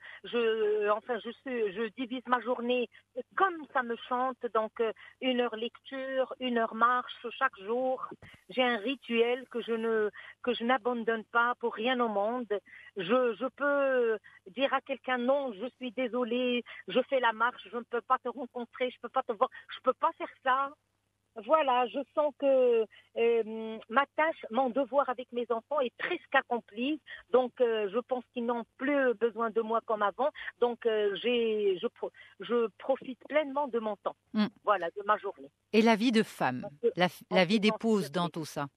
enfin, 0.89 1.17
je 1.19 1.87
divise 1.95 2.23
ma 2.27 2.41
journée 2.41 2.89
comme 3.35 3.65
ça 3.73 3.83
me 3.83 3.95
chante, 4.07 4.37
donc 4.53 4.71
euh, 4.81 4.91
une 5.21 5.39
heure 5.39 5.55
lecture, 5.55 6.33
une 6.39 6.57
heure 6.57 6.75
marche 6.75 7.25
chaque 7.37 7.57
jour. 7.59 8.05
J'ai 8.49 8.63
un 8.63 8.77
rituel 8.77 9.47
que 9.49 9.61
je 9.61 9.71
ne 9.71 10.09
que 10.43 10.53
je 10.53 10.63
n'abandonne 10.63 11.23
pas 11.25 11.53
pour 11.59 11.73
rien 11.73 11.99
au 11.99 12.09
monde. 12.09 12.47
Je, 12.97 13.35
je 13.39 13.47
peux 13.55 14.17
dire 14.47 14.73
à 14.73 14.81
quelqu'un 14.81 15.17
non, 15.17 15.53
je 15.53 15.67
suis 15.77 15.91
désolée, 15.91 16.63
je 16.87 16.99
fais 17.09 17.19
la 17.19 17.33
marche, 17.33 17.67
je 17.71 17.77
ne 17.77 17.83
peux 17.83 18.01
pas 18.01 18.17
te 18.19 18.29
rencontrer, 18.29 18.89
je 18.91 18.99
peux 19.01 19.09
pas 19.09 19.23
te 19.23 19.31
voir, 19.33 19.49
je 19.73 19.79
peux 19.83 19.93
pas 19.93 20.11
faire 20.17 20.33
ça. 20.43 20.71
Voilà, 21.45 21.87
je 21.87 21.99
sens 22.15 22.33
que 22.39 22.85
euh, 23.17 23.77
ma 23.89 24.05
tâche, 24.15 24.45
mon 24.51 24.69
devoir 24.69 25.07
avec 25.09 25.31
mes 25.31 25.45
enfants 25.51 25.79
est 25.79 25.93
presque 25.97 26.33
accompli. 26.33 26.99
Donc, 27.31 27.53
euh, 27.61 27.89
je 27.93 27.99
pense 27.99 28.23
qu'ils 28.33 28.45
n'ont 28.45 28.65
plus 28.77 29.13
besoin 29.13 29.49
de 29.49 29.61
moi 29.61 29.79
comme 29.85 30.01
avant. 30.01 30.29
Donc, 30.59 30.85
euh, 30.85 31.15
j'ai, 31.21 31.77
je, 31.81 31.87
pro- 31.87 32.11
je 32.39 32.67
profite 32.77 33.19
pleinement 33.27 33.67
de 33.67 33.79
mon 33.79 33.95
temps. 33.97 34.15
Mm. 34.33 34.47
Voilà, 34.63 34.89
de 34.91 35.03
ma 35.05 35.17
journée. 35.17 35.49
Et 35.71 35.81
la 35.81 35.95
vie 35.95 36.11
de 36.11 36.23
femme, 36.23 36.67
la, 36.95 37.45
vie 37.45 37.59
d'épouse 37.59 38.11
dans 38.11 38.29
tout 38.29 38.45
ça? 38.45 38.67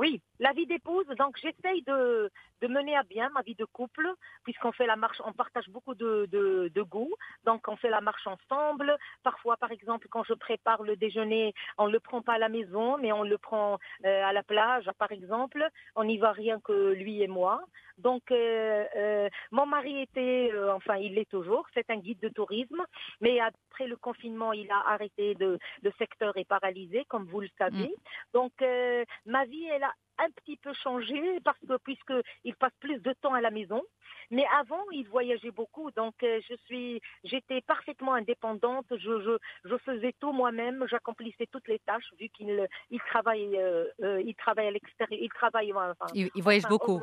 Oui, 0.00 0.22
la 0.38 0.52
vie 0.52 0.64
d'épouse, 0.64 1.04
donc 1.18 1.36
j'essaye 1.36 1.82
de, 1.82 2.30
de 2.62 2.68
mener 2.68 2.96
à 2.96 3.02
bien 3.02 3.28
ma 3.34 3.42
vie 3.42 3.54
de 3.54 3.66
couple, 3.66 4.08
puisqu'on 4.44 4.72
fait 4.72 4.86
la 4.86 4.96
marche, 4.96 5.20
on 5.26 5.34
partage 5.34 5.68
beaucoup 5.68 5.94
de, 5.94 6.26
de, 6.32 6.70
de 6.74 6.82
goûts, 6.82 7.14
donc 7.44 7.68
on 7.68 7.76
fait 7.76 7.90
la 7.90 8.00
marche 8.00 8.26
ensemble. 8.26 8.96
Parfois, 9.22 9.58
par 9.58 9.70
exemple, 9.72 10.06
quand 10.08 10.24
je 10.24 10.32
prépare 10.32 10.82
le 10.84 10.96
déjeuner, 10.96 11.52
on 11.76 11.86
ne 11.88 11.92
le 11.92 12.00
prend 12.00 12.22
pas 12.22 12.36
à 12.36 12.38
la 12.38 12.48
maison, 12.48 12.96
mais 12.96 13.12
on 13.12 13.24
le 13.24 13.36
prend 13.36 13.78
euh, 14.06 14.24
à 14.24 14.32
la 14.32 14.42
plage, 14.42 14.88
par 14.98 15.12
exemple. 15.12 15.68
On 15.96 16.04
n'y 16.04 16.16
va 16.16 16.32
rien 16.32 16.60
que 16.60 16.92
lui 16.92 17.20
et 17.20 17.28
moi. 17.28 17.60
Donc, 17.98 18.30
euh, 18.30 18.86
euh, 18.96 19.28
mon 19.50 19.66
mari 19.66 20.00
était, 20.00 20.50
euh, 20.54 20.72
enfin, 20.74 20.96
il 20.96 21.12
l'est 21.16 21.28
toujours, 21.28 21.66
c'est 21.74 21.90
un 21.90 21.98
guide 21.98 22.20
de 22.20 22.30
tourisme, 22.30 22.82
mais 23.20 23.38
après 23.40 23.86
le 23.86 23.96
confinement, 23.96 24.54
il 24.54 24.70
a 24.70 24.82
arrêté 24.88 25.34
de, 25.34 25.58
le 25.82 25.92
secteur 25.98 26.34
est 26.38 26.48
paralysé, 26.48 27.04
comme 27.10 27.26
vous 27.26 27.42
le 27.42 27.50
savez. 27.58 27.92
Donc, 28.32 28.52
euh, 28.62 29.04
ma 29.26 29.44
vie, 29.44 29.66
elle 29.66 29.82
a 29.82 29.89
un 30.24 30.30
petit 30.30 30.56
peu 30.56 30.72
changé 30.74 31.40
parce 31.44 31.58
que 31.68 31.76
puisque 31.78 32.12
il 32.44 32.54
passe 32.56 32.72
plus 32.80 32.98
de 33.00 33.12
temps 33.22 33.34
à 33.34 33.40
la 33.40 33.50
maison. 33.50 33.82
Mais 34.30 34.44
avant, 34.58 34.84
il 34.92 35.08
voyageait 35.08 35.50
beaucoup, 35.50 35.90
donc 35.92 36.14
euh, 36.22 36.40
je 36.48 36.54
suis, 36.66 37.00
j'étais 37.24 37.60
parfaitement 37.62 38.14
indépendante. 38.14 38.86
Je, 38.90 39.20
je, 39.22 39.38
je 39.64 39.76
faisais 39.78 40.14
tout 40.20 40.32
moi-même, 40.32 40.86
j'accomplissais 40.88 41.46
toutes 41.50 41.66
les 41.68 41.78
tâches 41.80 42.10
vu 42.18 42.28
qu'il, 42.28 42.68
il 42.90 43.00
travaille, 43.00 43.56
euh, 43.56 43.86
euh, 44.02 44.22
il 44.22 44.34
travaille 44.36 44.68
à 44.68 44.70
l'extérieur, 44.70 45.20
il 45.20 45.28
travaille 45.30 45.72
enfin, 45.72 46.06
Il, 46.14 46.30
il 46.34 46.42
voyage 46.42 46.64
enfin, 46.64 46.70
beaucoup. 46.70 47.00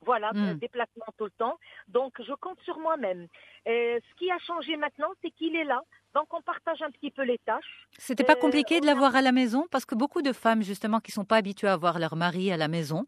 Voilà, 0.00 0.32
Mm. 0.34 0.48
euh, 0.50 0.54
déplacement 0.54 1.06
tout 1.16 1.24
le 1.24 1.30
temps. 1.30 1.58
Donc, 1.88 2.12
je 2.20 2.34
compte 2.34 2.60
sur 2.60 2.78
moi-même. 2.78 3.26
Euh, 3.66 3.98
ce 4.06 4.14
qui 4.16 4.30
a 4.30 4.38
changé 4.40 4.76
maintenant, 4.76 5.08
c'est 5.22 5.30
qu'il 5.30 5.56
est 5.56 5.64
là. 5.64 5.80
Donc, 6.14 6.32
on 6.32 6.40
partage 6.42 6.80
un 6.82 6.90
petit 6.90 7.10
peu 7.10 7.22
les 7.22 7.38
tâches. 7.44 7.88
C'était 7.98 8.24
pas 8.24 8.34
Euh, 8.34 8.40
compliqué 8.40 8.80
de 8.80 8.84
a- 8.84 8.90
l'avoir 8.90 9.16
à 9.16 9.22
la 9.22 9.32
maison? 9.32 9.66
Parce 9.70 9.84
que 9.84 9.94
beaucoup 9.94 10.22
de 10.22 10.32
femmes 10.32 10.62
justement 10.62 11.00
qui 11.00 11.10
sont 11.12 11.24
pas 11.24 11.36
habituées 11.36 11.68
à 11.68 11.76
voir 11.76 11.98
leur 11.98 12.14
mari 12.16 12.52
à 12.52 12.56
la 12.56 12.68
maison. 12.68 13.06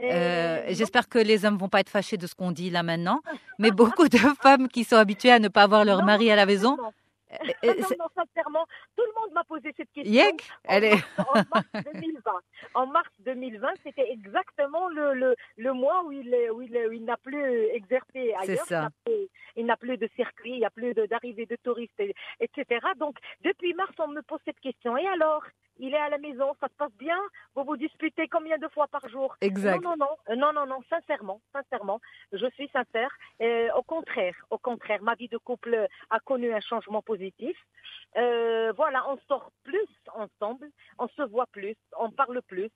Euh, 0.00 0.10
euh, 0.10 0.64
J'espère 0.70 1.08
que 1.08 1.18
les 1.18 1.44
hommes 1.44 1.56
vont 1.56 1.68
pas 1.68 1.80
être 1.80 1.90
fâchés 1.90 2.16
de 2.16 2.26
ce 2.26 2.34
qu'on 2.34 2.50
dit 2.50 2.70
là 2.70 2.82
maintenant, 2.82 3.20
mais 3.60 3.70
beaucoup 3.70 4.08
de 4.08 4.18
femmes 4.18 4.66
qui 4.68 4.82
sont 4.84 4.96
habituées 4.96 5.30
à 5.30 5.38
ne 5.38 5.48
pas 5.48 5.66
voir 5.68 5.84
leur 5.84 5.98
non, 6.00 6.06
mari 6.06 6.30
à 6.30 6.36
la 6.36 6.46
maison. 6.46 6.76
Non, 7.44 7.52
euh, 7.70 7.74
non, 7.98 8.06
sincèrement, 8.14 8.66
tout 8.96 9.04
le 9.04 9.20
monde 9.20 9.32
m'a 9.32 9.44
posé 9.44 9.72
cette 9.76 9.90
question. 9.92 10.12
En 10.12 10.68
elle 10.68 10.84
est. 10.84 10.90
mars, 11.18 11.28
en 11.28 11.42
mars 11.54 11.66
2020. 11.94 12.32
En 12.74 12.86
mars 12.86 13.08
2020, 13.20 13.68
c'était 13.84 14.10
exactement 14.10 14.88
le, 14.88 15.14
le, 15.14 15.34
le 15.56 15.72
mois 15.72 16.02
où 16.04 16.12
il, 16.12 16.28
où 16.52 16.62
il, 16.62 16.74
est- 16.76 16.88
où 16.88 16.92
il 16.92 17.04
n'a 17.04 17.16
plus 17.16 17.42
exercé 17.68 18.34
ailleurs. 18.34 18.66
ça. 18.66 18.88
Il 19.56 19.66
n'a 19.66 19.76
plus- 19.76 19.96
de 19.98 20.08
circuit, 20.16 20.52
il 20.52 20.58
n'y 20.58 20.64
a 20.64 20.70
plus 20.70 20.94
d'arrivée 20.94 21.46
de, 21.46 21.56
touristes, 21.56 21.98
et- 22.00 22.14
etc. 22.40 22.86
Donc, 22.96 23.16
depuis 23.42 23.74
mars, 23.74 23.92
on 23.98 24.08
me 24.08 24.22
pose 24.22 24.40
cette 24.44 24.60
question. 24.60 24.96
Et 24.96 25.06
alors? 25.06 25.42
Il 25.78 25.94
est 25.94 25.98
à 25.98 26.08
la 26.08 26.18
maison, 26.18 26.52
ça 26.60 26.68
se 26.68 26.74
passe 26.74 26.92
bien 26.98 27.18
Vous 27.54 27.64
vous 27.64 27.76
disputez 27.76 28.28
combien 28.28 28.58
de 28.58 28.68
fois 28.68 28.86
par 28.88 29.08
jour? 29.08 29.34
Exact. 29.40 29.82
non, 29.82 29.90
non, 29.90 29.96
non, 29.96 30.16
Euh, 30.30 30.36
non, 30.36 30.52
non, 30.52 30.66
non, 30.66 30.80
sincèrement, 30.88 31.40
sincèrement, 31.52 32.00
je 32.32 32.46
suis 32.50 32.68
sincère. 32.68 33.10
Euh, 33.40 33.68
au 33.74 33.82
contraire, 33.82 34.34
au 34.50 34.58
contraire, 34.58 35.02
ma 35.02 35.14
vie 35.14 35.28
de 35.28 35.38
couple 35.38 35.86
a 36.10 36.20
connu 36.20 36.52
un 36.52 36.60
changement 36.60 37.02
positif. 37.02 37.56
Euh, 38.16 38.72
voilà, 38.76 39.08
on 39.08 39.18
sort 39.28 39.50
plus 39.64 39.88
ensemble, 40.14 40.68
on 40.98 41.08
se 41.08 41.22
voit 41.22 41.46
plus, 41.46 41.76
on 41.98 42.10
parle 42.10 42.42
plus. 42.42 42.70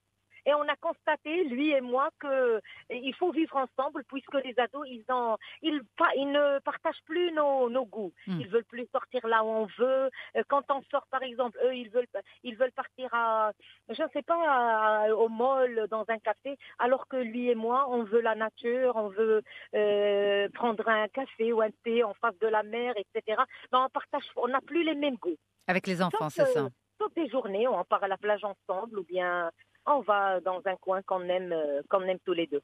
Et 0.46 0.54
on 0.54 0.62
a 0.68 0.76
constaté, 0.76 1.44
lui 1.44 1.70
et 1.72 1.80
moi, 1.80 2.08
que 2.20 2.60
il 2.90 3.14
faut 3.16 3.32
vivre 3.32 3.56
ensemble 3.56 4.04
puisque 4.04 4.34
les 4.44 4.54
ados, 4.58 4.86
ils, 4.88 5.04
en, 5.10 5.36
ils, 5.62 5.82
ne 6.16 6.58
partagent 6.60 7.02
plus 7.04 7.32
nos, 7.32 7.68
nos 7.68 7.84
goûts. 7.84 8.12
Mm. 8.28 8.40
Ils 8.40 8.48
veulent 8.48 8.64
plus 8.64 8.86
sortir 8.92 9.26
là 9.26 9.42
où 9.44 9.48
on 9.48 9.66
veut. 9.78 10.08
Euh, 10.36 10.42
Quand 10.48 10.62
on 10.70 10.80
sort, 10.90 11.06
par 11.10 11.22
exemple, 11.22 11.58
eux, 11.64 11.74
ils 11.74 11.90
veulent, 11.90 12.06
ils 12.44 12.56
veulent 12.56 12.72
partir 12.72 13.08
à, 13.12 13.50
je 13.88 14.00
ne 14.02 14.08
sais 14.12 14.22
pas, 14.22 14.40
à- 14.48 15.14
au 15.14 15.28
mall, 15.28 15.86
dans 15.90 16.04
un 16.08 16.18
café, 16.18 16.56
alors 16.78 17.08
que 17.08 17.16
lui 17.16 17.50
et 17.50 17.54
moi, 17.56 17.86
on 17.88 18.04
veut 18.04 18.20
la 18.20 18.34
nature, 18.36 18.94
on 18.96 19.08
veut 19.08 19.42
euh, 19.74 20.48
prendre 20.54 20.88
un 20.88 21.08
café 21.08 21.52
ou 21.52 21.60
un 21.60 21.70
thé 21.84 22.04
en 22.04 22.14
face 22.14 22.38
de 22.38 22.46
la 22.46 22.62
mer, 22.62 22.94
etc. 22.96 23.42
Mais 23.72 23.78
on 23.78 23.88
partage, 23.88 24.24
on 24.36 24.48
n'a 24.48 24.60
plus 24.60 24.84
les 24.84 24.94
mêmes 24.94 25.16
goûts. 25.16 25.36
Avec 25.66 25.86
les 25.86 26.00
enfants, 26.02 26.30
c'est 26.30 26.44
ça. 26.46 26.60
euh, 26.60 26.68
Sauf 27.00 27.12
des 27.14 27.28
journées, 27.28 27.68
on 27.68 27.84
part 27.84 28.02
à 28.04 28.08
la 28.08 28.16
plage 28.16 28.42
ensemble 28.44 28.98
ou 29.00 29.04
bien 29.04 29.50
on 29.86 30.00
va 30.00 30.40
dans 30.40 30.60
un 30.66 30.76
coin 30.76 31.02
qu'on 31.02 31.28
aime, 31.28 31.52
euh, 31.52 31.82
qu'on 31.88 32.02
aime 32.02 32.18
tous 32.24 32.32
les 32.32 32.46
deux. 32.46 32.62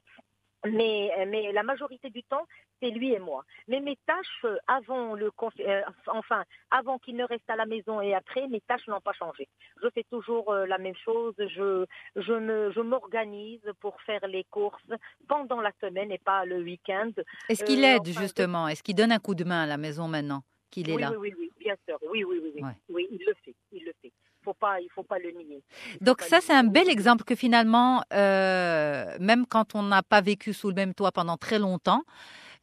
Mais, 0.65 1.11
euh, 1.17 1.25
mais 1.27 1.51
la 1.51 1.63
majorité 1.63 2.09
du 2.09 2.23
temps, 2.23 2.47
c'est 2.81 2.89
lui 2.89 3.13
et 3.13 3.19
moi. 3.19 3.43
Mais 3.67 3.81
mes 3.81 3.97
tâches 4.05 4.45
euh, 4.45 4.57
avant 4.67 5.13
le 5.13 5.29
euh, 5.59 5.81
enfin 6.07 6.43
avant 6.71 6.99
qu'il 6.99 7.17
ne 7.17 7.25
reste 7.25 7.49
à 7.49 7.57
la 7.57 7.65
maison 7.65 7.99
et 7.99 8.13
après, 8.13 8.47
mes 8.47 8.61
tâches 8.61 8.87
n'ont 8.87 9.01
pas 9.01 9.13
changé. 9.13 9.49
Je 9.81 9.89
fais 9.89 10.05
toujours 10.09 10.53
la 10.53 10.77
même 10.77 10.95
chose. 10.95 11.33
Je 11.37 11.85
je 12.15 12.33
me 12.33 12.71
je 12.71 12.79
m'organise 12.79 13.69
pour 13.81 13.99
faire 14.01 14.25
les 14.27 14.45
courses 14.45 14.89
pendant 15.27 15.59
la 15.59 15.71
semaine 15.81 16.11
et 16.11 16.17
pas 16.17 16.45
le 16.45 16.61
week-end. 16.61 17.11
Est-ce 17.49 17.65
qu'il 17.65 17.83
euh, 17.83 17.95
aide 17.95 18.07
enfin, 18.07 18.21
justement? 18.21 18.67
Est-ce 18.67 18.83
qu'il 18.83 18.95
donne 18.95 19.11
un 19.11 19.19
coup 19.19 19.35
de 19.35 19.43
main 19.43 19.63
à 19.63 19.67
la 19.67 19.77
maison 19.77 20.07
maintenant 20.07 20.43
qu'il 20.71 20.89
est 20.89 20.95
oui, 20.95 21.01
là? 21.01 21.11
oui, 21.11 21.17
oui, 21.17 21.33
oui, 21.37 21.51
bien 21.59 21.75
sûr. 21.87 21.99
Oui, 22.09 22.23
oui, 22.23 22.39
oui, 22.41 22.51
oui. 22.55 22.63
Ouais. 22.63 22.75
Oui, 22.89 23.07
il 23.11 23.23
le 23.25 23.33
fait, 23.45 23.55
il 23.71 23.85
le 23.85 23.93
fait. 24.01 24.02
Faut 24.43 24.53
pas, 24.53 24.79
il 24.81 24.89
faut 24.93 25.03
pas 25.03 25.19
le 25.19 25.31
nier. 25.31 25.63
Donc 26.01 26.21
ça, 26.21 26.39
c'est 26.41 26.53
un 26.53 26.63
bel 26.65 26.89
exemple 26.89 27.23
que 27.23 27.35
finalement, 27.35 28.03
euh, 28.13 29.05
même 29.19 29.45
quand 29.45 29.75
on 29.75 29.83
n'a 29.83 30.03
pas 30.03 30.21
vécu 30.21 30.53
sous 30.53 30.67
le 30.69 30.75
même 30.75 30.93
toit 30.93 31.11
pendant 31.11 31.37
très 31.37 31.59
longtemps, 31.59 32.03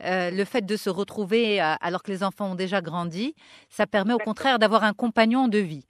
euh, 0.04 0.30
le 0.30 0.44
fait 0.44 0.64
de 0.64 0.76
se 0.76 0.90
retrouver 0.90 1.60
euh, 1.60 1.74
alors 1.80 2.02
que 2.02 2.10
les 2.10 2.22
enfants 2.22 2.52
ont 2.52 2.54
déjà 2.54 2.80
grandi, 2.80 3.34
ça 3.68 3.86
permet 3.86 4.12
au 4.12 4.16
Exactement. 4.16 4.30
contraire 4.34 4.58
d'avoir 4.58 4.84
un 4.84 4.92
compagnon 4.92 5.48
de 5.48 5.58
vie. 5.58 5.86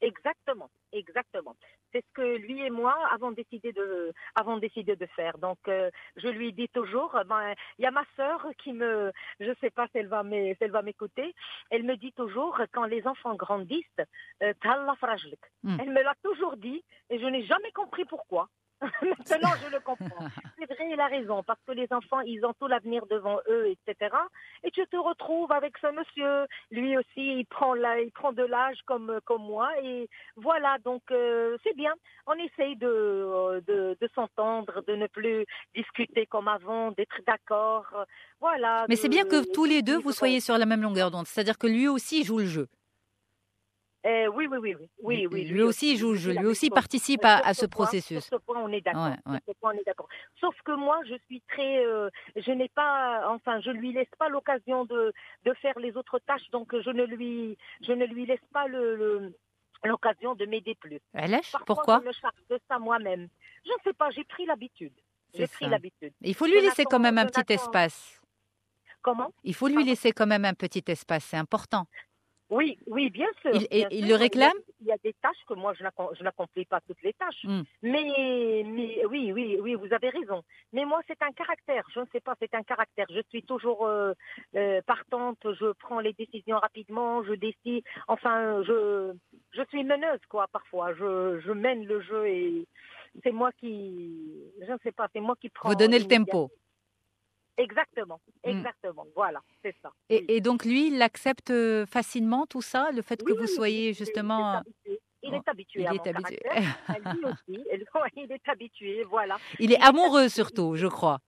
Exactement, 0.00 0.70
exactement. 0.92 1.56
C'est 1.92 2.02
ce 2.04 2.12
que 2.14 2.36
lui 2.38 2.60
et 2.60 2.70
moi 2.70 2.96
avons 3.10 3.32
décidé 3.32 3.72
de, 3.72 4.12
avons 4.34 4.56
décidé 4.56 4.96
de 4.96 5.06
faire. 5.06 5.36
Donc, 5.38 5.58
euh, 5.68 5.90
je 6.16 6.28
lui 6.28 6.52
dis 6.52 6.68
toujours, 6.68 7.14
euh, 7.16 7.24
ben, 7.24 7.54
il 7.78 7.82
y 7.82 7.86
a 7.86 7.90
ma 7.90 8.04
sœur 8.16 8.46
qui 8.58 8.72
me, 8.72 9.12
je 9.40 9.52
sais 9.60 9.70
pas 9.70 9.86
si 9.88 9.98
elle 9.98 10.06
va 10.08 10.22
m'écouter, 10.82 11.34
elle 11.70 11.82
me 11.82 11.96
dit 11.96 12.12
toujours, 12.12 12.60
quand 12.72 12.84
les 12.84 13.06
enfants 13.06 13.34
grandissent, 13.34 13.84
euh. 14.42 14.54
Hmm. 15.62 15.76
Elle 15.80 15.90
me 15.90 16.02
l'a 16.02 16.14
toujours 16.22 16.56
dit 16.56 16.82
et 17.10 17.18
je 17.18 17.26
n'ai 17.26 17.44
jamais 17.44 17.72
compris 17.72 18.04
pourquoi. 18.04 18.48
Maintenant, 19.02 19.50
je 19.62 19.70
le 19.70 19.80
comprends. 19.80 20.26
C'est 20.58 20.66
vrai, 20.66 20.88
il 20.90 21.00
a 21.00 21.06
raison, 21.06 21.42
parce 21.42 21.60
que 21.66 21.72
les 21.72 21.86
enfants, 21.90 22.20
ils 22.20 22.44
ont 22.44 22.54
tout 22.58 22.66
l'avenir 22.66 23.04
devant 23.06 23.38
eux, 23.48 23.68
etc. 23.68 24.16
Et 24.64 24.70
tu 24.70 24.86
te 24.86 24.96
retrouves 24.96 25.52
avec 25.52 25.74
ce 25.78 25.88
monsieur, 25.88 26.46
lui 26.70 26.96
aussi, 26.96 27.40
il 27.40 27.46
prend, 27.46 27.74
la, 27.74 28.00
il 28.00 28.10
prend 28.12 28.32
de 28.32 28.42
l'âge 28.42 28.78
comme, 28.86 29.20
comme 29.24 29.42
moi, 29.42 29.70
et 29.82 30.08
voilà, 30.36 30.78
donc 30.84 31.02
euh, 31.10 31.58
c'est 31.62 31.76
bien. 31.76 31.92
On 32.26 32.34
essaye 32.34 32.76
de, 32.76 32.86
euh, 32.86 33.60
de, 33.66 33.96
de 34.00 34.08
s'entendre, 34.14 34.82
de 34.86 34.94
ne 34.94 35.06
plus 35.08 35.44
discuter 35.74 36.26
comme 36.26 36.48
avant, 36.48 36.92
d'être 36.92 37.20
d'accord, 37.26 37.86
voilà. 38.40 38.86
Mais 38.88 38.96
c'est 38.96 39.08
bien 39.08 39.24
que 39.24 39.52
tous 39.52 39.64
les 39.66 39.82
deux, 39.82 39.98
vous 39.98 40.12
soyez 40.12 40.40
sur 40.40 40.56
la 40.56 40.66
même 40.66 40.82
longueur 40.82 41.10
d'onde. 41.10 41.26
C'est-à-dire 41.26 41.58
que 41.58 41.66
lui 41.66 41.88
aussi 41.88 42.24
joue 42.24 42.38
le 42.38 42.46
jeu. 42.46 42.68
Euh, 44.06 44.28
oui, 44.28 44.46
oui, 44.50 44.56
oui, 44.58 44.74
oui, 44.78 44.88
oui, 45.02 45.26
oui. 45.30 45.44
lui 45.44 45.60
aussi 45.62 45.96
joue 45.98 46.12
le 46.12 46.18
jeu. 46.18 46.32
Lui 46.32 46.46
aussi 46.46 46.70
participe 46.70 47.22
à, 47.24 47.36
à 47.38 47.52
ce 47.52 47.60
ce 47.62 47.66
point- 47.66 47.84
processus. 47.84 48.24
Sur 48.24 48.38
ce 48.38 48.42
point, 48.44 48.58
on 48.58 48.72
est 48.72 48.80
d'accord. 48.80 49.04
Ouais, 49.08 49.32
ouais. 49.32 49.38
Sur 49.44 49.54
ce 49.54 49.60
point, 49.60 49.72
on 49.74 49.78
est 49.78 49.84
d'accord. 49.84 50.08
Sauf 50.40 50.54
que 50.64 50.72
moi, 50.72 50.98
je 51.06 51.14
suis 51.26 51.42
très, 51.48 51.84
euh, 51.84 52.08
je 52.34 52.50
n'ai 52.50 52.68
pas, 52.70 53.28
enfin, 53.28 53.60
je 53.60 53.70
lui 53.70 53.92
laisse 53.92 54.08
pas 54.18 54.30
l'occasion 54.30 54.86
de, 54.86 55.12
de 55.44 55.52
faire 55.54 55.78
les 55.78 55.94
autres 55.98 56.18
tâches, 56.20 56.48
donc 56.50 56.74
je 56.80 56.88
ne 56.90 57.04
lui, 57.04 57.58
je 57.82 57.92
ne 57.92 58.06
lui 58.06 58.24
laisse 58.24 58.40
pas 58.54 58.66
le, 58.68 58.96
le- 58.96 59.34
l'occasion 59.84 60.34
de 60.34 60.46
m'aider 60.46 60.74
plus. 60.76 61.00
Elle 61.12 61.32
Parfois, 61.32 61.60
Pourquoi? 61.66 62.00
je 62.02 62.06
me 62.08 62.12
charge 62.12 62.34
de 62.48 62.58
ça 62.68 62.78
moi-même. 62.78 63.28
Je 63.66 63.70
ne 63.70 63.78
sais 63.84 63.92
pas, 63.92 64.08
j'ai 64.10 64.24
pris 64.24 64.46
l'habitude. 64.46 64.94
J'ai 65.34 65.46
pris 65.46 65.66
l'habitude. 65.68 66.12
Il 66.22 66.34
faut 66.34 66.46
lui 66.46 66.58
Je 66.60 66.64
laisser 66.64 66.84
quand 66.84 66.98
même 66.98 67.18
un 67.18 67.26
petit 67.26 67.52
espace. 67.52 68.18
Comment? 69.02 69.32
Il 69.44 69.54
faut 69.54 69.68
lui 69.68 69.74
Pardon? 69.76 69.90
laisser 69.90 70.12
quand 70.12 70.26
même 70.26 70.44
un 70.44 70.54
petit 70.54 70.82
espace. 70.88 71.24
C'est 71.24 71.36
important. 71.36 71.86
Oui, 72.50 72.78
oui, 72.88 73.10
bien 73.10 73.28
sûr. 73.40 73.52
Il- 73.54 73.68
bien 73.70 73.86
il 73.90 73.98
sûr. 74.00 74.08
le 74.08 74.14
réclame 74.16 74.52
Il 74.80 74.86
y, 74.88 74.90
a, 74.90 74.96
il 74.96 75.04
y 75.04 75.08
a 75.08 75.12
des 75.12 75.12
tâches 75.22 75.42
que 75.46 75.54
moi, 75.54 75.72
je 75.78 75.84
n'accom- 75.84 76.10
je 76.18 76.24
n'accomplis 76.24 76.64
pas 76.64 76.80
toutes 76.80 77.00
les 77.02 77.12
tâches. 77.12 77.44
Mm. 77.44 77.60
Mais, 77.82 78.62
mais 78.66 79.06
oui, 79.06 79.32
oui, 79.32 79.56
oui, 79.60 79.74
vous 79.76 79.92
avez 79.92 80.08
raison. 80.10 80.42
Mais 80.72 80.84
moi, 80.84 81.00
c'est 81.06 81.22
un 81.22 81.30
caractère. 81.32 81.84
Je 81.94 82.00
ne 82.00 82.06
sais 82.12 82.20
pas, 82.20 82.34
c'est 82.40 82.52
un 82.54 82.64
caractère. 82.64 83.06
Je 83.10 83.20
suis 83.30 83.44
toujours 83.44 83.86
euh, 83.86 84.12
euh, 84.56 84.82
partante. 84.82 85.38
Je 85.44 85.72
prends 85.72 86.00
les 86.00 86.12
décisions 86.12 86.58
rapidement. 86.58 87.22
Je 87.22 87.34
décide. 87.34 87.84
Enfin, 88.08 88.62
je, 88.64 89.12
je 89.52 89.62
suis 89.68 89.84
meneuse, 89.84 90.20
quoi, 90.28 90.46
parfois. 90.48 90.92
Je, 90.94 91.40
je 91.40 91.52
mène 91.52 91.84
le 91.86 92.00
jeu 92.00 92.26
et 92.26 92.66
c'est 93.22 93.32
moi 93.32 93.50
qui, 93.52 94.12
je 94.66 94.72
ne 94.72 94.78
sais 94.82 94.92
pas, 94.92 95.08
c'est 95.12 95.20
moi 95.20 95.36
qui 95.40 95.48
prends. 95.50 95.68
Vous 95.68 95.76
donnez 95.76 95.98
le 95.98 96.06
tempo. 96.06 96.50
Exactement, 97.56 98.20
Mm. 98.44 98.48
exactement. 98.50 99.06
Voilà, 99.14 99.40
c'est 99.62 99.74
ça. 99.82 99.92
Et, 100.08 100.20
Oui. 100.20 100.24
et 100.28 100.40
donc 100.40 100.64
lui, 100.64 100.88
il 100.88 101.02
accepte 101.02 101.50
euh, 101.50 101.84
facilement 101.86 102.46
tout 102.46 102.62
ça, 102.62 102.90
le 102.92 103.02
fait 103.02 103.22
que 103.22 103.32
vous 103.32 103.46
soyez 103.46 103.92
justement. 103.92 104.62
Il 104.86 104.94
est 104.94 104.96
habitué. 104.96 105.00
Il 105.22 105.28
il 105.28 105.34
est 105.34 105.48
habitué 105.48 105.80
il 105.82 105.86
à 105.86 105.92
est 105.94 106.06
habitué. 106.06 106.38
lui 107.12 107.24
aussi. 107.24 107.64
Il 108.16 108.32
est 108.32 108.48
habitué, 108.48 109.04
voilà. 109.04 109.36
Il 109.58 109.70
est 109.72 109.80
amoureux 109.82 110.28
surtout, 110.30 110.76
je 110.76 110.86
crois. 110.86 111.18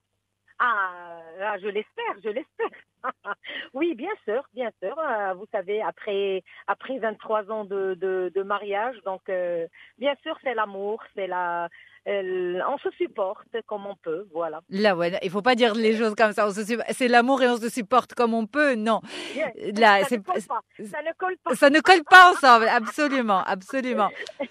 Ah, 0.57 1.21
ah, 1.41 1.59
je 1.59 1.67
l'espère, 1.67 2.15
je 2.23 2.29
l'espère. 2.29 2.69
oui, 3.73 3.95
bien 3.95 4.13
sûr, 4.25 4.43
bien 4.53 4.71
sûr. 4.81 4.97
Euh, 4.99 5.33
vous 5.33 5.47
savez, 5.51 5.81
après 5.81 6.43
après 6.67 6.97
23 6.99 7.51
ans 7.51 7.65
de, 7.65 7.95
de, 7.95 8.31
de 8.33 8.43
mariage, 8.43 8.95
donc 9.05 9.21
euh, 9.29 9.67
bien 9.97 10.15
sûr, 10.23 10.37
c'est 10.43 10.53
l'amour, 10.53 11.01
c'est 11.15 11.27
la, 11.27 11.69
euh, 12.07 12.59
on 12.67 12.77
se 12.79 12.89
supporte 12.97 13.47
comme 13.65 13.85
on 13.85 13.95
peut, 13.95 14.27
voilà. 14.33 14.59
Là, 14.69 14.95
ouais, 14.95 15.17
il 15.23 15.29
faut 15.29 15.41
pas 15.41 15.55
dire 15.55 15.73
les 15.73 15.97
choses 15.97 16.15
comme 16.15 16.33
ça. 16.33 16.49
C'est 16.91 17.07
l'amour 17.07 17.41
et 17.41 17.47
on 17.47 17.57
se 17.57 17.69
supporte 17.69 18.13
comme 18.13 18.33
on 18.33 18.45
peut. 18.45 18.75
Non, 18.75 18.99
là, 19.77 20.03
ça 20.03 20.17
ne 20.17 20.21
colle 20.21 20.41
pas. 20.41 20.61
Ça 20.85 21.01
ne 21.01 21.11
colle 21.17 21.37
pas. 21.41 21.55
Ça 21.55 21.69
ne 21.69 21.79
colle 21.79 22.03
pas 22.03 22.31
ensemble, 22.31 22.67
absolument, 22.67 23.41
absolument. 23.45 24.09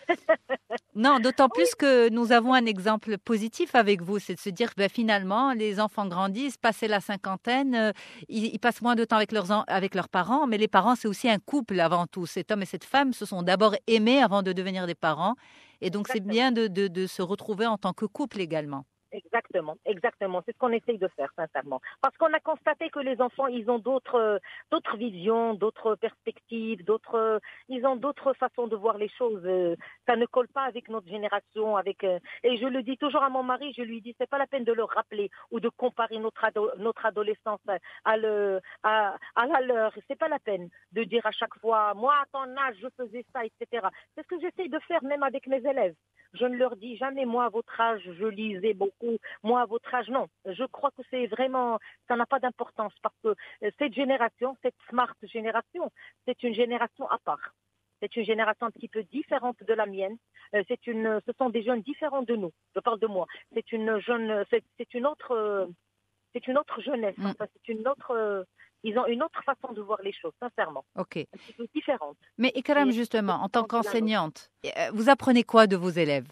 Non, 0.95 1.21
d'autant 1.21 1.49
plus 1.49 1.75
que 1.75 2.11
nous 2.11 2.33
avons 2.33 2.53
un 2.53 2.67
exemple 2.67 3.17
positif 3.17 3.75
avec 3.75 4.03
vous, 4.03 4.19
c'est 4.19 4.35
de 4.35 4.39
se 4.39 4.51
dire 4.51 4.75
que 4.75 4.81
ben, 4.81 4.91
finalement, 4.91 5.53
les 5.55 5.81
enfants 5.81 6.07
grandissent, 6.07 6.59
passé 6.59 6.87
la 6.87 7.01
cinquantaine, 7.01 7.95
ils, 8.29 8.42
ils 8.49 8.59
passent 8.59 8.83
moins 8.83 8.95
de 8.95 9.05
temps 9.05 9.17
avec 9.17 9.33
leurs, 9.33 9.65
avec 9.69 9.95
leurs 9.95 10.09
parents, 10.09 10.47
mais 10.47 10.59
les 10.59 10.69
parents, 10.69 10.95
c'est 10.97 11.09
aussi 11.09 11.29
un 11.29 11.39
couple 11.39 11.79
avant 11.81 12.07
tout. 12.07 12.27
Cet 12.27 12.51
homme 12.51 12.63
et 12.63 12.67
cette 12.67 12.85
femme 12.85 13.13
se 13.13 13.25
sont 13.27 13.43
d'abord 13.43 13.75
aimés 13.87 14.23
avant 14.23 14.43
de 14.43 14.53
devenir 14.53 14.87
des 14.87 14.95
parents. 14.95 15.35
Et 15.81 15.91
donc, 15.91 16.09
c'est 16.09 16.21
bien 16.21 16.53
de, 16.53 16.67
de- 16.69 16.89
de 16.89 17.07
se 17.07 17.23
retrouver 17.23 17.67
en 17.67 17.79
tant 17.79 17.93
que 17.93 18.07
couple 18.07 18.41
également. 18.41 18.85
Exactement, 19.13 19.77
exactement. 19.85 20.43
C'est 20.47 20.53
ce 20.53 20.59
qu'on 20.59 20.73
essaye 20.73 20.97
de 20.99 21.09
faire, 21.09 21.31
sincèrement. 21.37 21.81
Parce 22.01 22.17
qu'on 22.17 22.33
a 22.33 22.41
constaté 22.41 22.89
que 22.89 22.99
les 22.99 23.21
enfants, 23.21 23.47
ils 23.47 23.71
ont 23.71 23.79
d'autres, 23.79 24.15
euh, 24.15 24.39
d'autres 24.71 24.97
visions, 24.97 25.53
d'autres 25.53 25.97
perspectives, 25.97 26.83
d'autres, 26.85 27.17
euh, 27.17 27.39
ils 27.69 27.85
ont 27.87 27.97
d'autres 27.97 28.33
façons 28.33 28.67
de 28.69 28.75
voir 28.77 28.97
les 28.97 29.11
choses. 29.11 29.43
Euh, 29.45 29.77
Ça 30.07 30.17
ne 30.17 30.25
colle 30.27 30.49
pas 30.49 30.63
avec 30.65 30.89
notre 30.89 31.09
génération, 31.09 31.77
avec. 31.77 32.05
Et 32.05 32.57
je 32.57 32.67
le 32.67 32.83
dis 32.83 32.97
toujours 32.97 33.23
à 33.23 33.29
mon 33.29 33.43
mari, 33.43 33.75
je 33.77 33.83
lui 33.83 34.01
dis, 34.01 34.15
c'est 34.19 34.29
pas 34.31 34.39
la 34.39 34.47
peine 34.47 34.65
de 34.65 34.73
le 34.73 34.85
rappeler 34.85 35.31
ou 35.51 35.61
de 35.61 35.69
comparer 35.69 36.19
notre 36.19 36.43
notre 36.79 37.05
adolescence 37.07 37.61
à 38.05 38.17
le 38.17 38.61
à 38.83 39.17
la 39.47 39.61
leur. 39.61 39.93
C'est 40.09 40.19
pas 40.19 40.29
la 40.29 40.39
peine 40.39 40.69
de 40.93 41.05
dire 41.05 41.25
à 41.27 41.33
chaque 41.33 41.55
fois, 41.61 41.93
moi 41.95 42.15
à 42.23 42.27
ton 42.33 42.57
âge 42.57 42.77
je 42.81 42.89
faisais 42.97 43.25
ça, 43.33 43.45
etc. 43.45 43.87
C'est 44.15 44.23
ce 44.23 44.29
que 44.29 44.41
j'essaye 44.41 44.69
de 44.71 44.79
faire 44.89 45.03
même 45.05 45.23
avec 45.23 45.47
mes 45.47 45.59
élèves. 45.67 45.95
Je 46.35 46.47
ne 46.47 46.57
leur 46.57 46.77
dis 46.77 46.97
jamais, 46.97 47.27
moi, 47.27 47.45
à 47.45 47.49
votre 47.51 47.79
âge, 47.79 48.01
je 48.19 48.25
lisais 48.27 48.73
beaucoup. 48.73 49.02
Moi, 49.43 49.61
à 49.61 49.67
votre 49.67 49.93
âge, 49.95 50.09
non. 50.09 50.29
Je 50.47 50.65
crois 50.65 50.91
que 50.91 51.03
c'est 51.11 51.27
vraiment, 51.27 51.79
ça 52.09 52.17
n'a 52.17 52.27
pas 52.27 52.39
d'importance 52.39 52.93
parce 53.03 53.15
que 53.23 53.29
euh, 53.29 53.71
cette 53.79 53.95
génération, 53.95 54.57
cette 54.63 54.75
smart 54.89 55.15
génération, 55.23 55.91
c'est 56.27 56.43
une 56.43 56.55
génération 56.55 57.09
à 57.11 57.19
part. 57.19 57.55
C'est 58.01 58.17
une 58.17 58.25
génération 58.25 58.67
un 58.67 58.71
petit 58.71 58.89
peu 58.89 59.03
différente 59.05 59.57
de 59.63 59.75
la 59.75 59.87
mienne. 59.87 60.17
Euh, 60.55 60.63
C'est 60.69 60.87
une, 60.87 61.21
ce 61.27 61.33
sont 61.39 61.51
des 61.51 61.63
jeunes 61.63 61.83
différents 61.83 62.23
de 62.23 62.35
nous. 62.37 62.53
Je 62.75 62.81
parle 62.81 62.99
de 62.99 63.07
moi. 63.07 63.27
C'est 63.55 63.71
une 63.73 63.99
jeune, 64.01 64.45
c'est 64.51 64.65
c'est 64.77 64.93
une 64.95 65.07
autre, 65.07 65.33
euh, 65.33 65.67
c'est 66.33 66.47
une 66.47 66.59
autre 66.59 66.81
jeunesse. 66.81 67.17
Mm. 67.19 67.27
Enfin, 67.27 67.47
c'est 67.53 67.73
une 67.73 67.87
autre, 67.87 68.47
ils 68.83 68.99
ont 68.99 69.07
une 69.07 69.23
autre 69.23 69.43
façon 69.45 69.73
de 69.73 69.81
voir 69.81 70.01
les 70.03 70.13
choses, 70.13 70.33
sincèrement, 70.41 70.85
OK. 70.97 71.17
un 71.17 71.39
petit 71.39 71.53
peu 71.53 71.67
différente. 71.75 72.17
Mais 72.39 72.51
Ikram, 72.57 72.91
justement, 72.91 73.35
en 73.35 73.49
tant 73.49 73.65
qu'enseignante, 73.65 74.51
vous 74.93 75.09
apprenez 75.09 75.45
quoi 75.45 75.67
de 75.69 75.77
vos 75.77 75.91
élèves? 75.91 76.29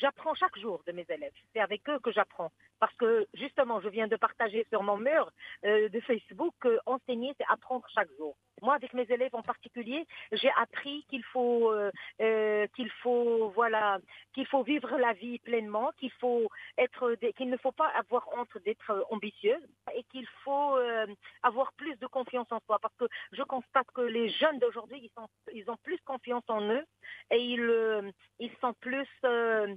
J'apprends 0.00 0.34
chaque 0.34 0.58
jour 0.58 0.82
de 0.86 0.92
mes 0.92 1.06
élèves. 1.08 1.32
C'est 1.52 1.60
avec 1.60 1.88
eux 1.88 1.98
que 1.98 2.12
j'apprends. 2.12 2.52
Parce 2.78 2.94
que 2.94 3.26
justement, 3.34 3.80
je 3.80 3.88
viens 3.88 4.06
de 4.06 4.16
partager 4.16 4.66
sur 4.70 4.82
mon 4.82 4.98
mur 4.98 5.30
euh, 5.64 5.88
de 5.88 6.00
Facebook 6.00 6.54
que 6.60 6.78
enseigner, 6.86 7.32
c'est 7.38 7.46
apprendre 7.48 7.86
chaque 7.94 8.10
jour. 8.18 8.36
Moi, 8.62 8.74
avec 8.74 8.94
mes 8.94 9.06
élèves 9.10 9.34
en 9.34 9.42
particulier, 9.42 10.06
j'ai 10.32 10.50
appris 10.56 11.04
qu'il 11.08 11.22
faut, 11.24 11.70
euh, 11.72 11.90
euh, 12.22 12.66
qu'il 12.74 12.90
faut, 13.02 13.50
voilà, 13.50 13.98
qu'il 14.32 14.46
faut 14.46 14.62
vivre 14.62 14.96
la 14.96 15.12
vie 15.12 15.38
pleinement, 15.40 15.90
qu'il 15.98 16.12
faut 16.12 16.48
être, 16.78 17.14
qu'il 17.36 17.50
ne 17.50 17.56
faut 17.58 17.72
pas 17.72 17.88
avoir 17.88 18.28
honte 18.36 18.56
d'être 18.64 18.90
euh, 18.90 19.02
ambitieuse 19.10 19.66
et 19.94 20.02
qu'il 20.04 20.26
faut 20.44 20.76
euh, 20.76 21.06
avoir 21.42 21.72
plus 21.74 21.96
de 21.98 22.06
confiance 22.06 22.50
en 22.50 22.60
soi. 22.66 22.78
Parce 22.78 22.94
que 22.96 23.06
je 23.32 23.42
constate 23.42 23.90
que 23.94 24.00
les 24.00 24.28
jeunes 24.30 24.58
d'aujourd'hui, 24.58 25.00
ils 25.02 25.10
sont, 25.14 25.28
ils 25.52 25.70
ont 25.70 25.76
plus 25.82 26.00
confiance 26.04 26.44
en 26.48 26.62
eux 26.62 26.84
et 27.30 27.38
ils, 27.38 27.60
euh, 27.60 28.10
ils 28.38 28.52
sont 28.60 28.72
plus, 28.80 29.08
euh, 29.24 29.74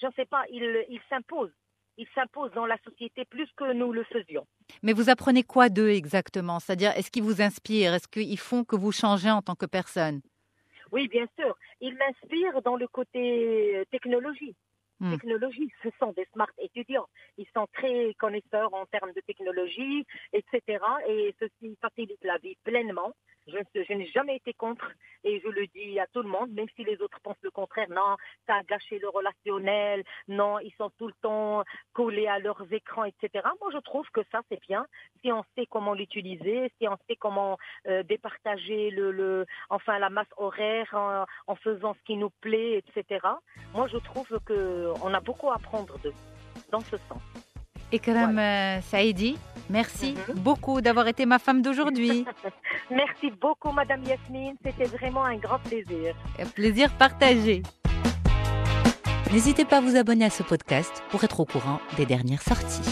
je 0.00 0.06
ne 0.06 0.12
sais 0.12 0.26
pas, 0.26 0.44
ils, 0.50 0.84
ils 0.88 1.00
s'imposent. 1.08 1.52
Ils 1.96 2.08
s'imposent 2.14 2.52
dans 2.52 2.66
la 2.66 2.76
société 2.84 3.24
plus 3.24 3.48
que 3.56 3.72
nous 3.72 3.92
le 3.92 4.04
faisions. 4.04 4.46
Mais 4.82 4.92
vous 4.92 5.10
apprenez 5.10 5.42
quoi 5.42 5.68
d'eux 5.68 5.90
exactement? 5.90 6.58
C'est-à-dire, 6.58 6.90
est-ce 6.96 7.10
qu'ils 7.10 7.22
vous 7.22 7.40
inspirent? 7.40 7.94
Est-ce 7.94 8.08
qu'ils 8.08 8.38
font 8.38 8.64
que 8.64 8.76
vous 8.76 8.92
changez 8.92 9.30
en 9.30 9.42
tant 9.42 9.54
que 9.54 9.66
personne? 9.66 10.20
Oui, 10.90 11.08
bien 11.08 11.26
sûr. 11.38 11.56
Ils 11.80 11.96
m'inspirent 11.96 12.62
dans 12.62 12.76
le 12.76 12.88
côté 12.88 13.84
technologie. 13.90 14.54
Hmm. 15.04 15.10
Technologie, 15.10 15.70
ce 15.82 15.90
sont 15.98 16.12
des 16.12 16.26
smart 16.32 16.48
étudiants. 16.58 17.06
Ils 17.36 17.46
sont 17.52 17.66
très 17.74 18.14
connaisseurs 18.14 18.72
en 18.72 18.86
termes 18.86 19.12
de 19.12 19.20
technologie, 19.20 20.06
etc. 20.32 20.82
Et 21.06 21.34
ceci 21.38 21.76
facilite 21.82 22.24
la 22.24 22.38
vie 22.38 22.56
pleinement. 22.64 23.12
Je, 23.46 23.92
n'ai 23.92 24.06
jamais 24.06 24.36
été 24.36 24.54
contre 24.54 24.90
et 25.22 25.40
je 25.40 25.48
le 25.48 25.66
dis 25.66 26.00
à 26.00 26.06
tout 26.06 26.22
le 26.22 26.28
monde, 26.28 26.50
même 26.52 26.68
si 26.74 26.84
les 26.84 27.00
autres 27.02 27.20
pensent 27.22 27.42
le 27.42 27.50
contraire. 27.50 27.88
Non, 27.90 28.16
ça 28.46 28.54
a 28.56 28.62
gâché 28.62 28.98
le 28.98 29.08
relationnel. 29.10 30.02
Non, 30.28 30.58
ils 30.60 30.72
sont 30.78 30.90
tout 30.98 31.08
le 31.08 31.14
temps 31.20 31.64
collés 31.92 32.26
à 32.26 32.38
leurs 32.38 32.64
écrans, 32.72 33.04
etc. 33.04 33.46
Moi, 33.60 33.70
je 33.72 33.78
trouve 33.78 34.08
que 34.14 34.22
ça, 34.32 34.40
c'est 34.48 34.60
bien. 34.62 34.86
Si 35.20 35.30
on 35.30 35.44
sait 35.54 35.66
comment 35.66 35.92
l'utiliser, 35.92 36.72
si 36.78 36.88
on 36.88 36.96
sait 37.06 37.16
comment 37.16 37.58
euh, 37.86 38.02
départager 38.02 38.90
le, 38.90 39.44
enfin, 39.68 39.98
la 39.98 40.08
masse 40.08 40.32
horaire 40.38 40.88
en, 40.94 41.26
en 41.46 41.56
faisant 41.56 41.92
ce 41.92 42.02
qui 42.04 42.16
nous 42.16 42.30
plaît, 42.40 42.78
etc. 42.78 43.26
Moi, 43.74 43.88
je 43.88 43.98
trouve 43.98 44.38
que 44.46 44.88
on 45.02 45.12
a 45.14 45.20
beaucoup 45.20 45.50
à 45.50 45.56
apprendre 45.56 45.98
d'eux 46.02 46.12
dans 46.70 46.80
ce 46.80 46.96
sens. 47.08 47.20
Ikram 47.92 48.38
euh, 48.38 48.80
Saïdi, 48.82 49.36
merci 49.70 50.14
Mhm. 50.28 50.34
beaucoup 50.40 50.80
d'avoir 50.80 51.06
été 51.06 51.26
ma 51.26 51.38
femme 51.38 51.62
d'aujourd'hui. 51.62 52.24
Merci 52.90 53.30
beaucoup, 53.40 53.70
Madame 53.72 54.02
Yasmine. 54.04 54.56
C'était 54.64 54.84
vraiment 54.84 55.24
un 55.24 55.36
grand 55.36 55.58
plaisir. 55.60 56.14
Un 56.38 56.44
plaisir 56.46 56.90
partagé. 56.98 57.62
N'hésitez 59.32 59.64
pas 59.64 59.78
à 59.78 59.80
vous 59.80 59.96
abonner 59.96 60.26
à 60.26 60.30
ce 60.30 60.42
podcast 60.42 61.02
pour 61.10 61.24
être 61.24 61.40
au 61.40 61.44
courant 61.46 61.80
des 61.96 62.04
dernières 62.04 62.42
sorties. 62.42 62.82